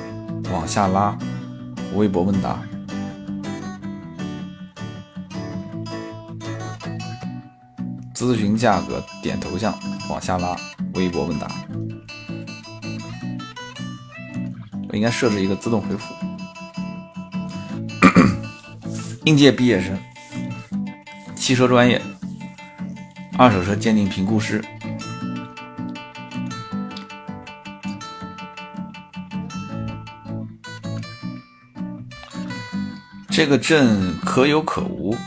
[0.54, 1.18] 往下拉，
[1.94, 2.58] 微博问答。
[8.16, 9.78] 咨询价格，点头像，
[10.10, 10.56] 往下拉，
[10.94, 11.52] 微博问答。
[14.88, 16.14] 我应该设置一个自动回复。
[19.26, 20.00] 应届毕业生，
[21.36, 22.02] 汽车专业，
[23.38, 24.64] 二手车鉴定评估师。
[33.44, 35.18] 这个证可有可无，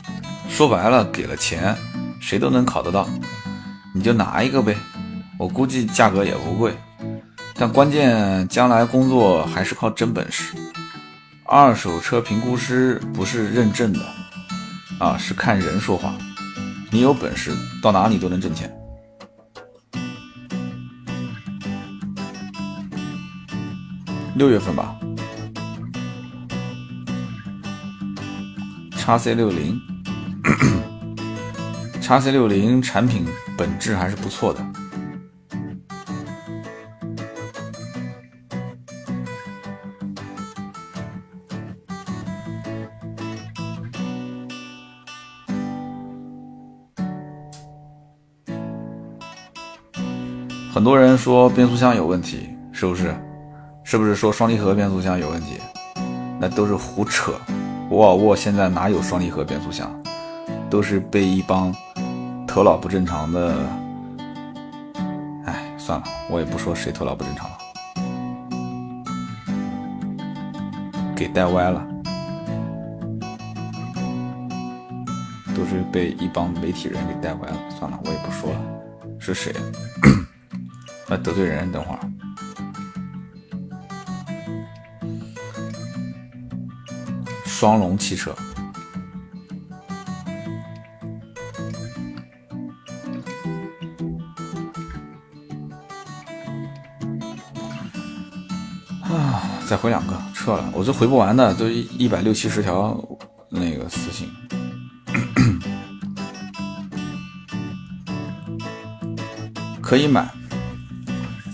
[0.48, 1.76] 说白了，给了钱，
[2.20, 3.08] 谁都能考得到，
[3.92, 4.76] 你就拿一个呗。
[5.36, 6.72] 我估计价格也不贵，
[7.56, 10.54] 但关键将来工作还是靠真本事。
[11.44, 14.00] 二手车评估师不是认证的，
[15.00, 16.14] 啊，是看人说话。
[16.92, 17.50] 你有本事，
[17.82, 18.72] 到哪里都能挣钱。
[24.36, 24.96] 六月份吧。
[29.04, 29.78] 叉 C 六零，
[32.00, 34.64] 叉 C 六零产品本质还是不错的。
[50.72, 53.14] 很多人说变速箱有问题，是不是？
[53.84, 55.58] 是不是说双离合变速箱有问题？
[56.40, 57.34] 那都是胡扯。
[57.94, 59.88] 沃尔沃现在哪有双离合变速箱？
[60.68, 61.72] 都是被一帮
[62.44, 63.54] 头脑不正常的……
[65.46, 67.56] 哎，算了，我也不说谁头脑不正常了，
[71.14, 71.86] 给带歪了，
[75.54, 77.56] 都是被一帮媒体人给带歪了。
[77.78, 78.60] 算了，我也不说了，
[79.20, 79.54] 是谁？
[81.06, 82.00] 那得罪人，等会儿。
[87.56, 88.34] 双龙汽车
[99.02, 99.48] 啊！
[99.68, 100.68] 再回两个，撤了。
[100.74, 103.00] 我这回不完的，都一百六七十条
[103.48, 104.28] 那个私信，
[109.80, 110.28] 可以买。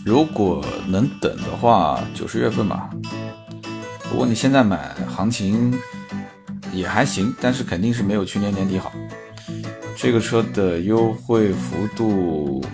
[0.02, 2.89] 如果能等的话，九十月份吧。
[4.09, 5.78] 不过你现在买，行情。
[6.72, 8.92] 也还行但是肯定是没有去年年底好。
[9.97, 12.64] 这个车的优惠幅度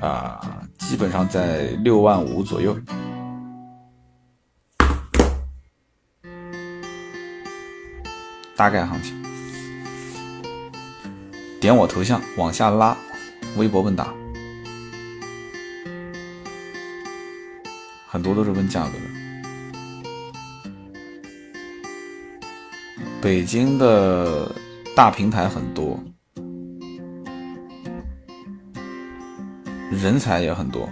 [0.00, 0.40] 啊
[0.78, 2.76] 基本上在六万五左右。
[8.56, 9.14] 大概行情。
[11.60, 12.96] 点我头像往下拉
[13.56, 14.14] 微博问答。
[18.06, 19.15] 很多都是问价格的。
[23.26, 24.48] 北京的
[24.94, 25.98] 大平台很多，
[29.90, 30.88] 人才也很多。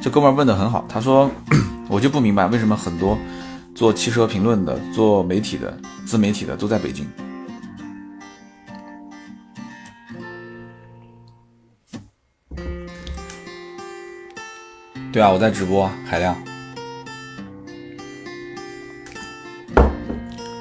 [0.00, 1.28] 这哥们问的很好，他说
[1.90, 3.18] ：“我就不明白为什么很多
[3.74, 5.76] 做汽车评论的、做媒体的、
[6.06, 7.04] 自媒体的都在北京。”
[15.10, 16.36] 对啊，我在直播，海量。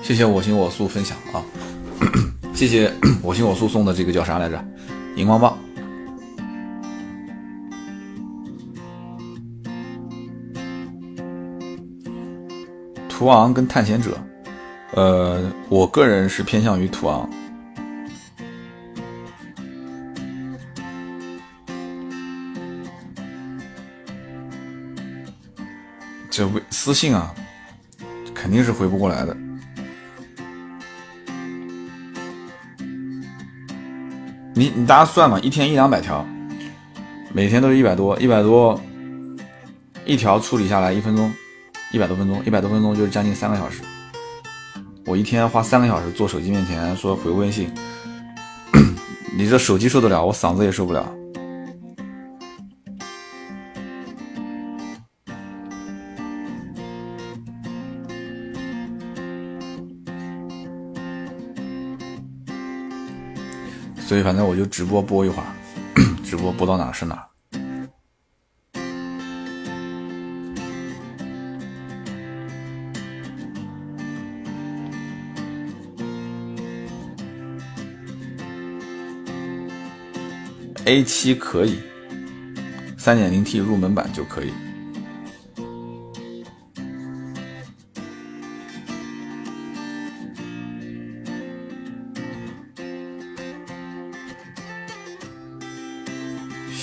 [0.08, 1.44] 谢谢我行我素分享啊！
[2.56, 2.90] 谢谢
[3.22, 4.66] 我行我素送的这个叫啥来着？
[5.18, 5.58] 荧光棒。
[13.10, 14.18] 途昂跟探险者，
[14.94, 17.30] 呃，我个人是偏向于途昂。
[26.30, 27.36] 这微私信啊，
[28.34, 29.36] 肯定是回不过来的。
[34.58, 36.26] 你你大家算嘛，一天一两百条，
[37.32, 38.82] 每天都是一百多，一百多，
[40.04, 41.32] 一条处理下来一分钟，
[41.92, 43.84] 一百多分钟，一百多分钟就是将近三个小时。
[45.06, 47.72] 我一天花三个小时坐手机面前说回微信，
[49.38, 51.08] 你这手机受得了，我嗓子也受不了。
[64.18, 65.46] 所以反正我就直播播一会儿，
[66.26, 67.24] 直播播到哪是哪。
[80.86, 81.78] A 七可以，
[82.98, 84.52] 三点零 T 入门版就可以。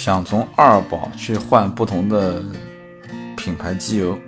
[0.05, 2.45] 想从二保去换不同的
[3.39, 4.19] 品牌机油，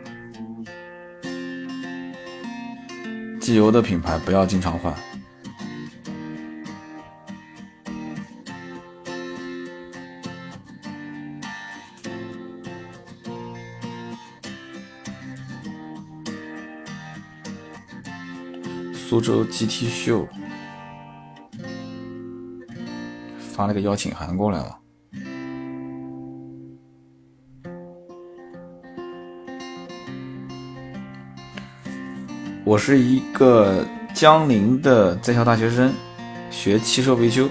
[3.38, 4.94] 机油的品牌不要经常换。
[18.94, 20.26] 苏州 GT 秀
[23.38, 24.85] 发了个邀请函过来了。
[32.66, 35.94] 我是一个江宁的在校大学生，
[36.50, 37.48] 学汽车维修，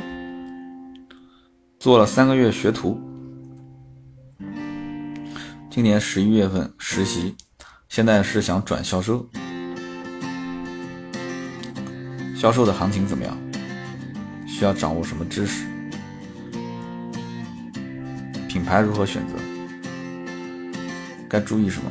[1.80, 3.00] 做了三个月学徒，
[5.70, 7.34] 今年十一月份实习，
[7.88, 9.26] 现在是想转销售，
[12.36, 13.38] 销售的行情怎么样？
[14.46, 15.66] 需要掌握什么知识？
[18.50, 19.36] 品牌如何选择？
[21.30, 21.90] 该注意什么？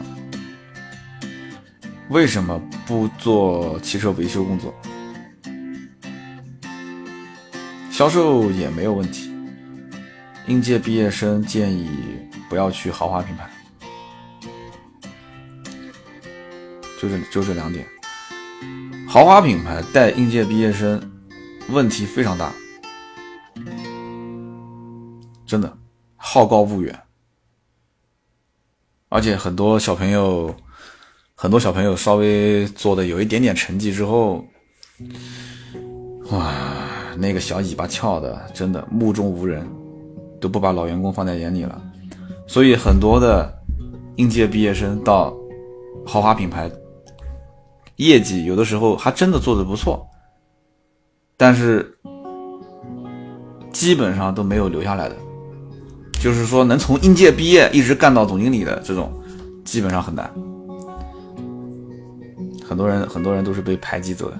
[2.14, 4.72] 为什么不做汽车维修工作？
[7.90, 9.34] 销售也没有问题。
[10.46, 11.90] 应届毕业生建议
[12.48, 13.50] 不要去豪华品牌，
[17.00, 17.84] 就这就这两点。
[19.08, 21.02] 豪华品牌带应届毕业生，
[21.68, 22.52] 问题非常大，
[25.44, 25.76] 真的
[26.14, 26.96] 好高骛远，
[29.08, 30.54] 而且很多小朋友。
[31.44, 34.42] 很多小朋友稍微做的有一点点成绩之后，
[36.30, 36.54] 哇，
[37.18, 39.62] 那个小尾巴翘的，真的目中无人，
[40.40, 41.78] 都不把老员工放在眼里了。
[42.46, 43.54] 所以很多的
[44.16, 45.36] 应届毕业生到
[46.06, 46.70] 豪华品牌，
[47.96, 50.02] 业绩有的时候还真的做的不错，
[51.36, 51.94] 但是
[53.70, 55.16] 基本上都没有留下来的。
[56.14, 59.12] 就是说，能从应届毕业一直干到总经理的这种，
[59.62, 60.32] 基本上很难。
[62.66, 64.38] 很多人，很多人都是被排挤走的。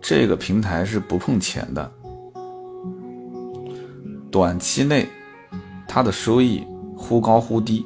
[0.00, 1.92] 这个平台是不碰钱的，
[4.30, 5.06] 短期内
[5.86, 6.66] 它的收益
[6.96, 7.84] 忽高忽低，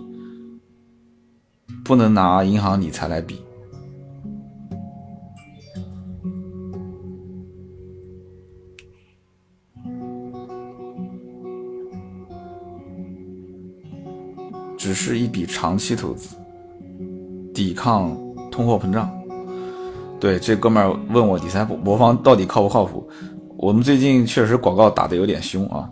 [1.85, 3.43] 不能拿银行理财来比。
[14.79, 16.37] 只是一笔长期投资。
[17.57, 18.15] 抵抗
[18.53, 19.11] 通货膨胀，
[20.21, 23.09] 对这哥们儿问我理财魔方到底靠不靠谱？
[23.57, 25.89] 我们最近确实广告打的有点凶啊。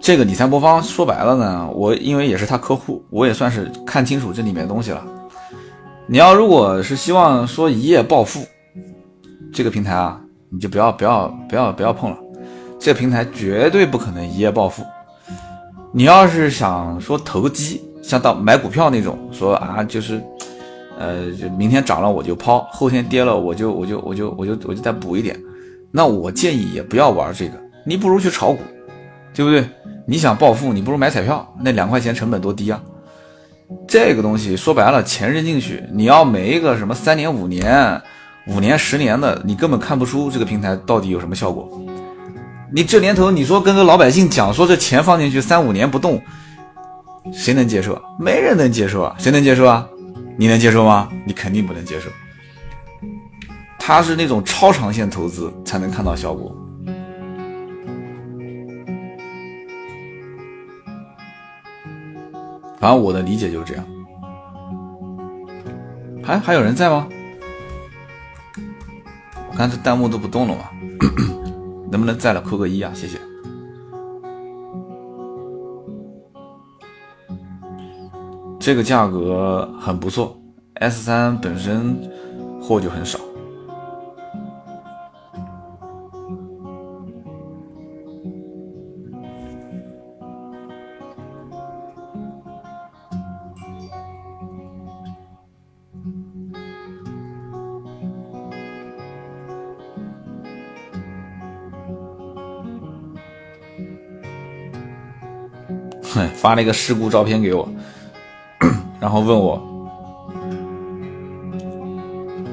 [0.00, 5.06] 这个理财魔方说白了呢，我因为也是他客户，我也算是看清楚这里面东西了。
[6.06, 8.40] 你要如果是希望说一夜暴富，
[9.52, 10.18] 这个平台啊，
[10.48, 12.16] 你就不要不要不要不要碰了，
[12.78, 14.82] 这个平台绝对不可能一夜暴富。
[15.92, 20.22] 你要是想说投机，像到买股票那种，说啊就是，
[20.98, 25.36] 呃，就明天涨了我就抛，后天跌了我就我就我就我就我就再补一点，
[25.90, 27.54] 那我建议也不要玩这个，
[27.84, 28.58] 你不如去炒股，
[29.34, 29.64] 对不对？
[30.06, 32.80] 你想暴富，你不如买彩票，那两块钱成本多低啊！
[33.86, 38.00] 这个东西说白了，钱扔进去，你要没一个什么三年、五年、
[38.48, 41.68] 五年、十年的，你根本看不出这个平台到底有什么效果。
[42.72, 46.22] 你这年头，你说跟个老百姓讲说这钱放进去三五年不动，
[47.32, 48.00] 谁能接受？
[48.18, 49.14] 没人能接受啊！
[49.18, 49.84] 谁能接受啊？
[50.36, 51.08] 你能接受吗？
[51.24, 52.08] 你肯定不能接受。
[53.78, 56.54] 他是那种超长线投资才能看到效果。
[62.78, 63.84] 反正我的理解就是这样。
[66.22, 67.08] 还还有人在吗？
[69.50, 71.39] 我看这弹幕都不动了嘛。
[71.90, 72.92] 能不能在的扣个一啊？
[72.94, 73.18] 谢谢。
[78.58, 80.38] 这个价格很不错
[80.74, 81.96] ，S 三本身
[82.60, 83.18] 货就很少。
[106.36, 107.68] 发了一个事故照片给我，
[109.00, 109.62] 然后问我，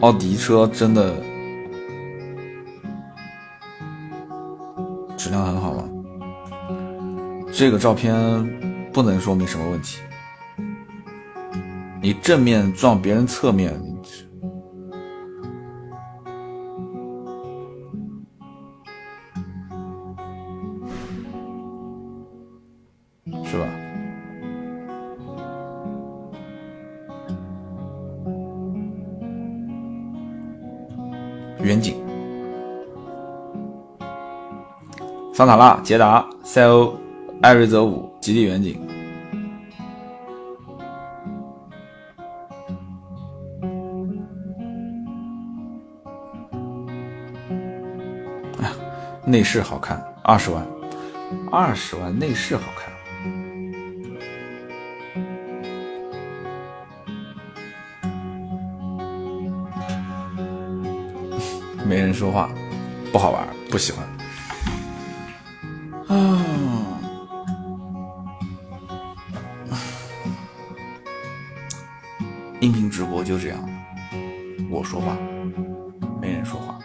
[0.01, 1.15] 奥迪车真的
[5.17, 5.83] 质量很好吗？
[7.51, 8.13] 这个照片
[8.93, 9.97] 不能说明什么问题，
[12.01, 13.73] 你正面撞别人侧面。
[31.67, 32.01] 远景。
[35.33, 36.95] 桑塔纳、捷达、赛欧、
[37.43, 38.81] 艾瑞泽五、吉利远景，
[48.59, 48.71] 哎，
[49.25, 50.65] 内饰好看，二十万，
[51.51, 52.86] 二十万内饰好看，
[61.87, 62.49] 没人说话，
[63.13, 64.05] 不好玩，不喜欢。
[66.09, 66.43] 啊，
[72.59, 73.69] 音频直播就这样，
[74.69, 75.15] 我说话，
[76.21, 76.77] 没人说话，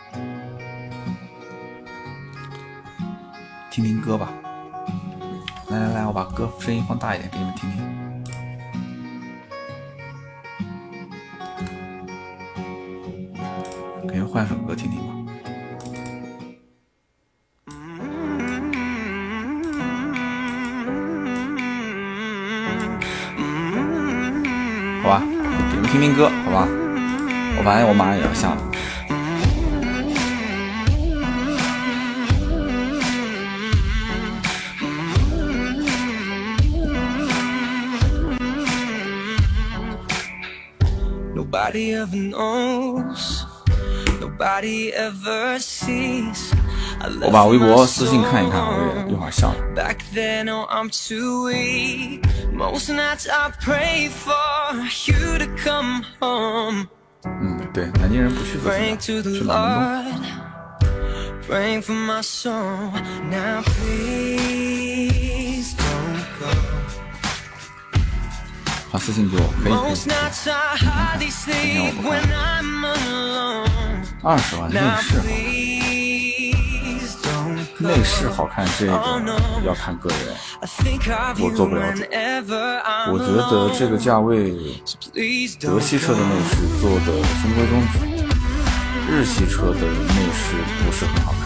[3.72, 4.32] 听听歌吧。
[5.68, 8.01] 来来来，我把歌声音放大一点，给你们听听。
[14.32, 15.12] 换首歌听听吧。
[25.02, 25.22] 好吧，
[25.70, 26.66] 你们听听歌，好吧。
[27.58, 28.72] 我发现我马上也要下了。
[47.20, 49.54] 我把微博私信看一看，我也一会儿下了。
[57.24, 58.96] 嗯，对，南京人不去自驾，
[59.32, 60.04] 去老门
[68.90, 69.94] 发私信给我，可以可以。
[71.62, 73.71] 今天我不看。
[74.22, 75.32] 二十万内饰好看。
[77.78, 78.92] 内饰好看，这个
[79.66, 80.18] 要看个人，
[81.40, 82.04] 我做不了主。
[83.12, 84.54] 我觉得这个价位，
[85.60, 87.06] 德系车的内饰做的
[87.42, 87.98] 中规中矩，
[89.10, 90.54] 日系车的内饰
[90.84, 91.44] 不是很好看，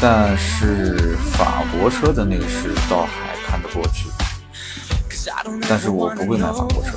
[0.00, 4.08] 但是法国车的内饰倒还看得过去。
[5.68, 6.96] 但是我不会买法国车。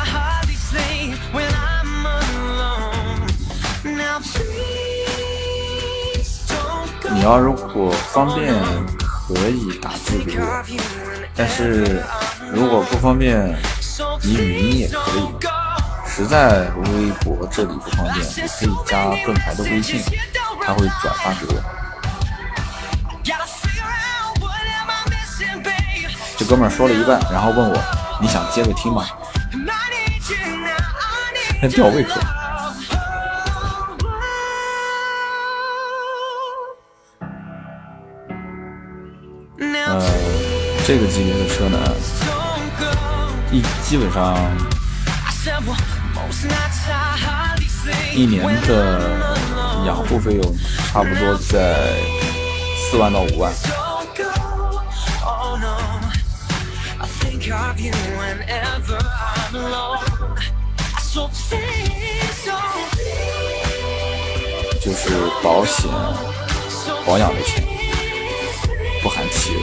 [7.21, 8.51] 你要如果方便
[8.99, 10.63] 可以打字给我，
[11.35, 12.01] 但是
[12.51, 13.55] 如果不方便，
[14.23, 15.21] 你语音也可以。
[16.07, 20.01] 实在微博这里不方便，你可以加盾牌的微信，
[20.65, 21.61] 他会转发给我。
[26.39, 27.77] 这哥们说了一半，然后问我
[28.19, 29.05] 你想接着听吗？
[31.69, 32.19] 吊胃口。
[40.83, 41.77] 这个级别的车呢，
[43.51, 44.35] 一基本上
[48.13, 49.27] 一年的
[49.85, 50.57] 养护费用
[50.91, 51.93] 差不多在
[52.89, 53.53] 四万到五万。
[64.81, 65.09] 就是
[65.43, 65.89] 保险、
[67.05, 67.63] 保养的钱，
[69.03, 69.59] 不含汽油。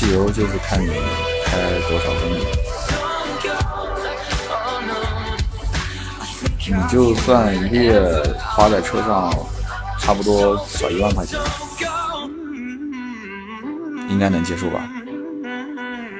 [0.00, 0.86] 汽油就是看你
[1.44, 2.40] 开多少公里，
[6.74, 8.00] 你就算一个月
[8.38, 9.30] 花在车上，
[10.00, 11.38] 差不多小一万块钱，
[14.08, 14.90] 应该能接受吧？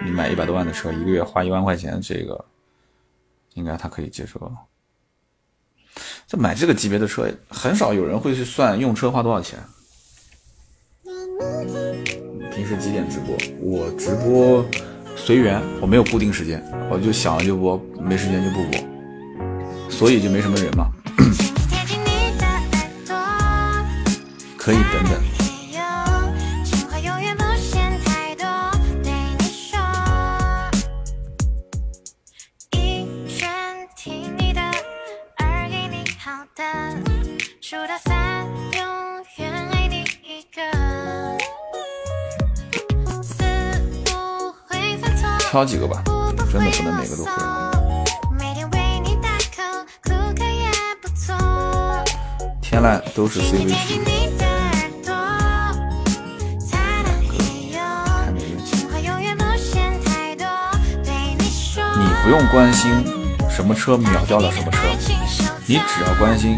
[0.05, 2.45] 你买一百多万的车，一个月花一万块钱，这个
[3.55, 4.39] 应该他可以接受。
[6.27, 9.59] 这买这个级别的车，很少有人会去算用车花多少钱。
[12.71, 13.37] 平时几点直播？
[13.61, 14.65] 我直播
[15.17, 20.87] 随缘，我没有固定时间，我就想了就播，没时间就不播，所以就没什么人嘛。
[24.57, 25.30] 可以等等。
[45.51, 46.01] 挑几个吧，
[46.53, 47.31] 真的不能每个都会。
[52.63, 53.99] 天籁都是 CV 十，
[58.23, 58.87] 看你运气。
[61.99, 63.05] 你不用关心
[63.51, 64.79] 什么车秒掉了什么车，
[65.67, 66.57] 你只要关心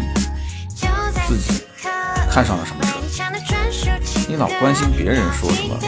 [1.27, 1.63] 自己
[2.29, 2.99] 看上了什么车。
[4.29, 5.79] 你老关心别人说什么，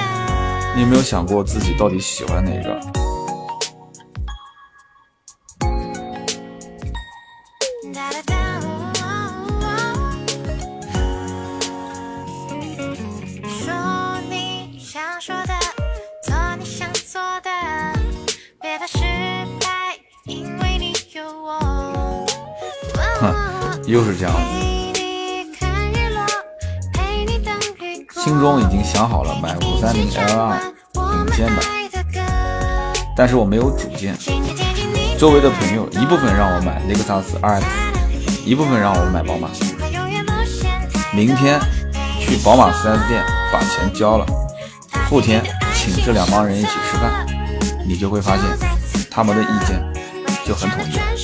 [0.76, 3.05] 你有没有想过自己到底喜欢哪个？
[33.16, 34.16] 但是我没有主见。
[35.18, 37.64] 周围的朋友一部分让我买雷克萨斯 RX，
[38.46, 39.50] 一部分让我买宝马。
[41.14, 41.58] 明天
[42.20, 43.24] 去宝马 4S 店
[43.54, 44.26] 把钱交了，
[45.10, 45.42] 后天
[45.74, 47.26] 请这两帮人一起吃饭，
[47.88, 48.44] 你就会发现
[49.10, 49.82] 他们的意见
[50.46, 51.15] 就很统一。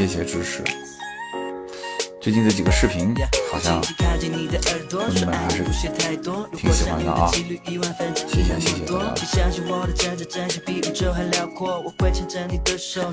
[0.00, 0.64] 谢谢支持。
[2.22, 3.14] 最近这几个视频
[3.52, 3.92] 好像兄
[5.14, 5.62] 弟们还是
[6.56, 9.14] 挺喜欢的啊，谢谢谢谢大家。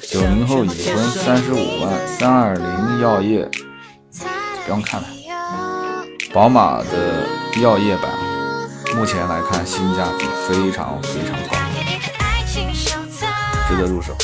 [0.02, 3.46] 九零后已婚三十五万，三二零药业
[4.64, 5.08] 不用看了。
[6.34, 7.28] 宝马的
[7.62, 8.10] 药业版
[8.96, 11.58] 目前来看性价比非常非常高，
[13.68, 14.16] 值得入手。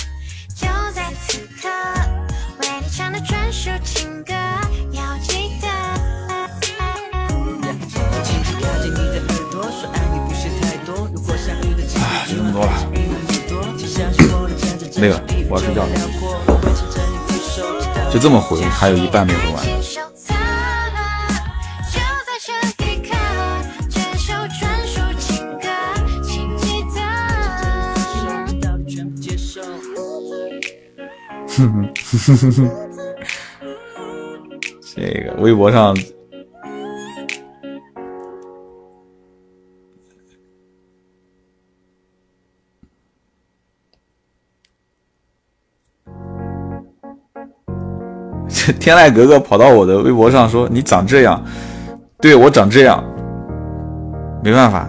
[15.04, 15.90] 那个，我要睡觉了。
[18.10, 19.62] 就这么回，还有一半没回完。
[31.56, 32.72] 哼哼哼哼哼，
[34.96, 35.94] 这个微博上
[48.80, 51.44] 天籁格格跑到我的微博上说：“你长这样，
[52.22, 53.04] 对我长这样，
[54.42, 54.88] 没办法，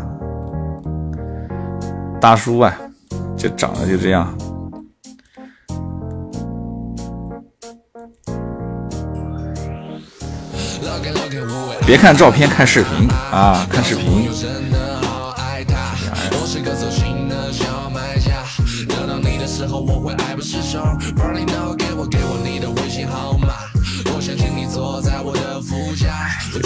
[2.21, 2.73] 大叔啊，
[3.37, 4.33] 就长得就这样。
[11.87, 14.29] 别看照片，看视频啊，看视频。”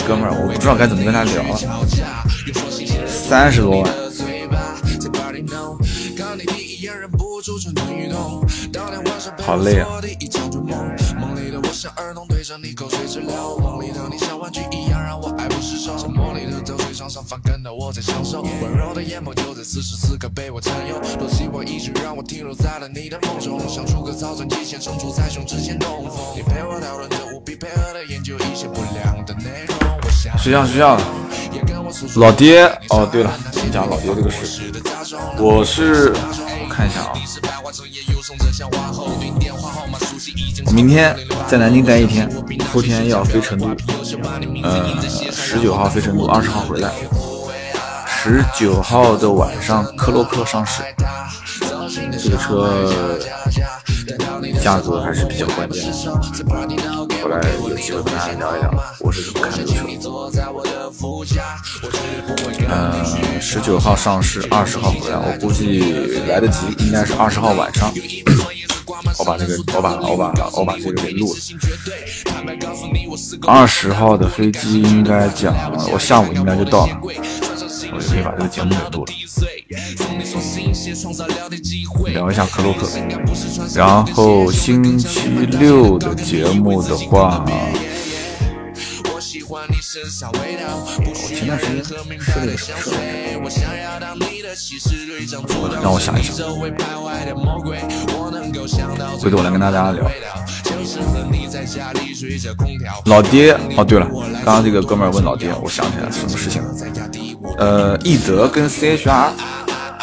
[0.09, 1.59] 哥们儿，我不知道该怎么跟他聊了。
[3.07, 3.95] 三十多万，
[9.45, 9.89] 好累啊！
[30.39, 30.99] 睡觉睡觉，
[32.17, 33.33] 老爹哦，对了，
[33.73, 34.71] 讲老爹这个事，
[35.39, 37.13] 我是我看一下啊，
[40.73, 41.17] 明天
[41.47, 42.29] 在南京待一天，
[42.73, 43.67] 后天要飞成都，
[44.63, 45.01] 呃，
[45.33, 46.93] 十九号飞成都，二十号回来，
[48.07, 50.83] 十九号的晚上科洛克上市，
[52.19, 53.19] 这个车。
[54.63, 55.93] 价格还是比较关键的。
[57.23, 58.71] 后来有机会跟大家聊一聊，
[59.01, 59.85] 我是怎么看这个车。
[62.71, 67.93] 嗯，十九号上市，二十号回来，我估计来得及，应该是二十号晚上。
[69.19, 71.39] 我把这个，我把，我把，我把这个给录了。
[73.47, 75.55] 二十号的飞机应该讲，
[75.93, 77.01] 我下午应该就到了，
[77.93, 79.13] 我就可以把这个节目给录了。
[82.13, 82.89] 聊一下克洛克，
[83.75, 85.29] 然后星期
[85.59, 87.45] 六的节目的话，
[89.51, 91.83] 我前段时间
[92.21, 92.73] 设了个什
[93.41, 93.61] 么设
[95.83, 96.37] 让我想一想，
[99.21, 100.11] 回头我来跟大家聊。
[103.07, 104.07] 老爹，哦对了，
[104.45, 106.75] 刚刚这个哥们儿问老爹，我想起来什么事情了？
[107.59, 109.31] 呃，奕泽跟 CHR。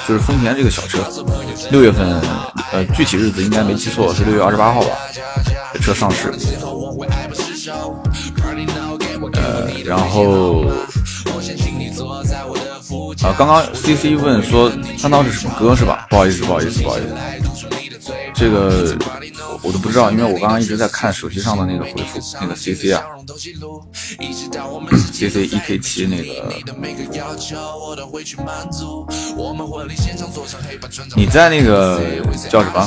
[0.07, 0.99] 就是丰田这个小车，
[1.71, 2.21] 六月份，
[2.71, 4.89] 呃，具体日子应该没记错是六月二十八号吧，
[5.73, 6.31] 这车上市。
[9.33, 10.67] 呃，然后，
[13.23, 16.05] 啊，刚刚 C C 问说三刀是什么歌是吧？
[16.11, 18.95] 不好意思，不好意思，不好意思，这个。
[19.65, 23.03] 我都不知道，因为我刚刚一直在看手机上的那个回复，那个 C C 啊
[25.11, 26.53] ，C C E K 七那个。
[31.15, 31.99] 你在那个
[32.47, 32.79] 叫什么？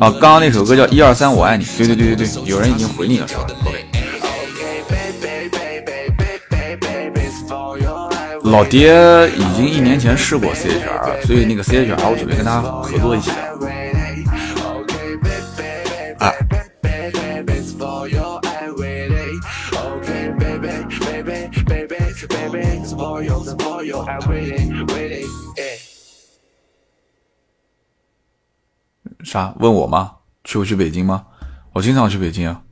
[0.00, 1.64] 啊，刚刚那首歌叫一二三我爱你。
[1.76, 3.46] 对对对对对，有人已经回你了是吧？
[8.44, 8.94] 老爹
[9.36, 13.36] 已经一年前试过 C H R，所以那个 C H R 我准备跟他合作一起聊。
[29.24, 29.54] 啥？
[29.58, 30.16] 问我吗？
[30.44, 31.26] 去不去北京吗？
[31.72, 32.62] 我经常去北京啊，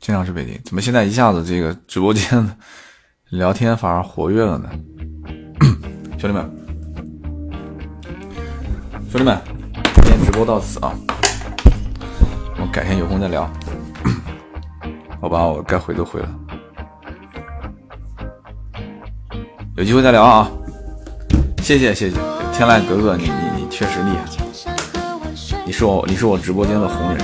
[0.00, 0.60] 经常去北京。
[0.64, 2.58] 怎么现在一下子这个直播间
[3.30, 4.70] 聊天反而活跃了呢？
[6.18, 6.50] 兄弟们，
[9.10, 9.40] 兄弟们，
[9.94, 10.92] 今天直播到此啊，
[12.58, 13.50] 我改天有空再聊。
[15.22, 16.40] 我把我该回都回了，
[19.76, 20.50] 有机会再聊啊！
[21.62, 22.16] 谢谢谢谢，
[22.50, 24.24] 天籁格格，你你你确实厉害，
[25.66, 27.20] 你是我你是我直播间的红人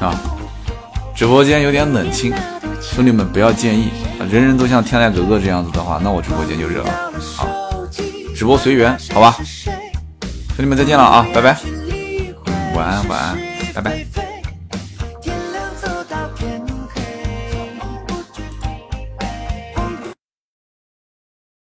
[0.00, 0.20] 啊！
[1.14, 2.34] 直播间有点冷清，
[2.80, 3.90] 兄弟们不要介意，
[4.28, 7.46] 人人都像天籁格格这样子的话，那我直播间就热了啊！
[8.34, 9.36] 直播随缘，好吧？
[10.56, 11.56] 兄弟们再见了啊，拜拜，
[12.74, 13.38] 晚安晚安，
[13.72, 14.33] 拜拜。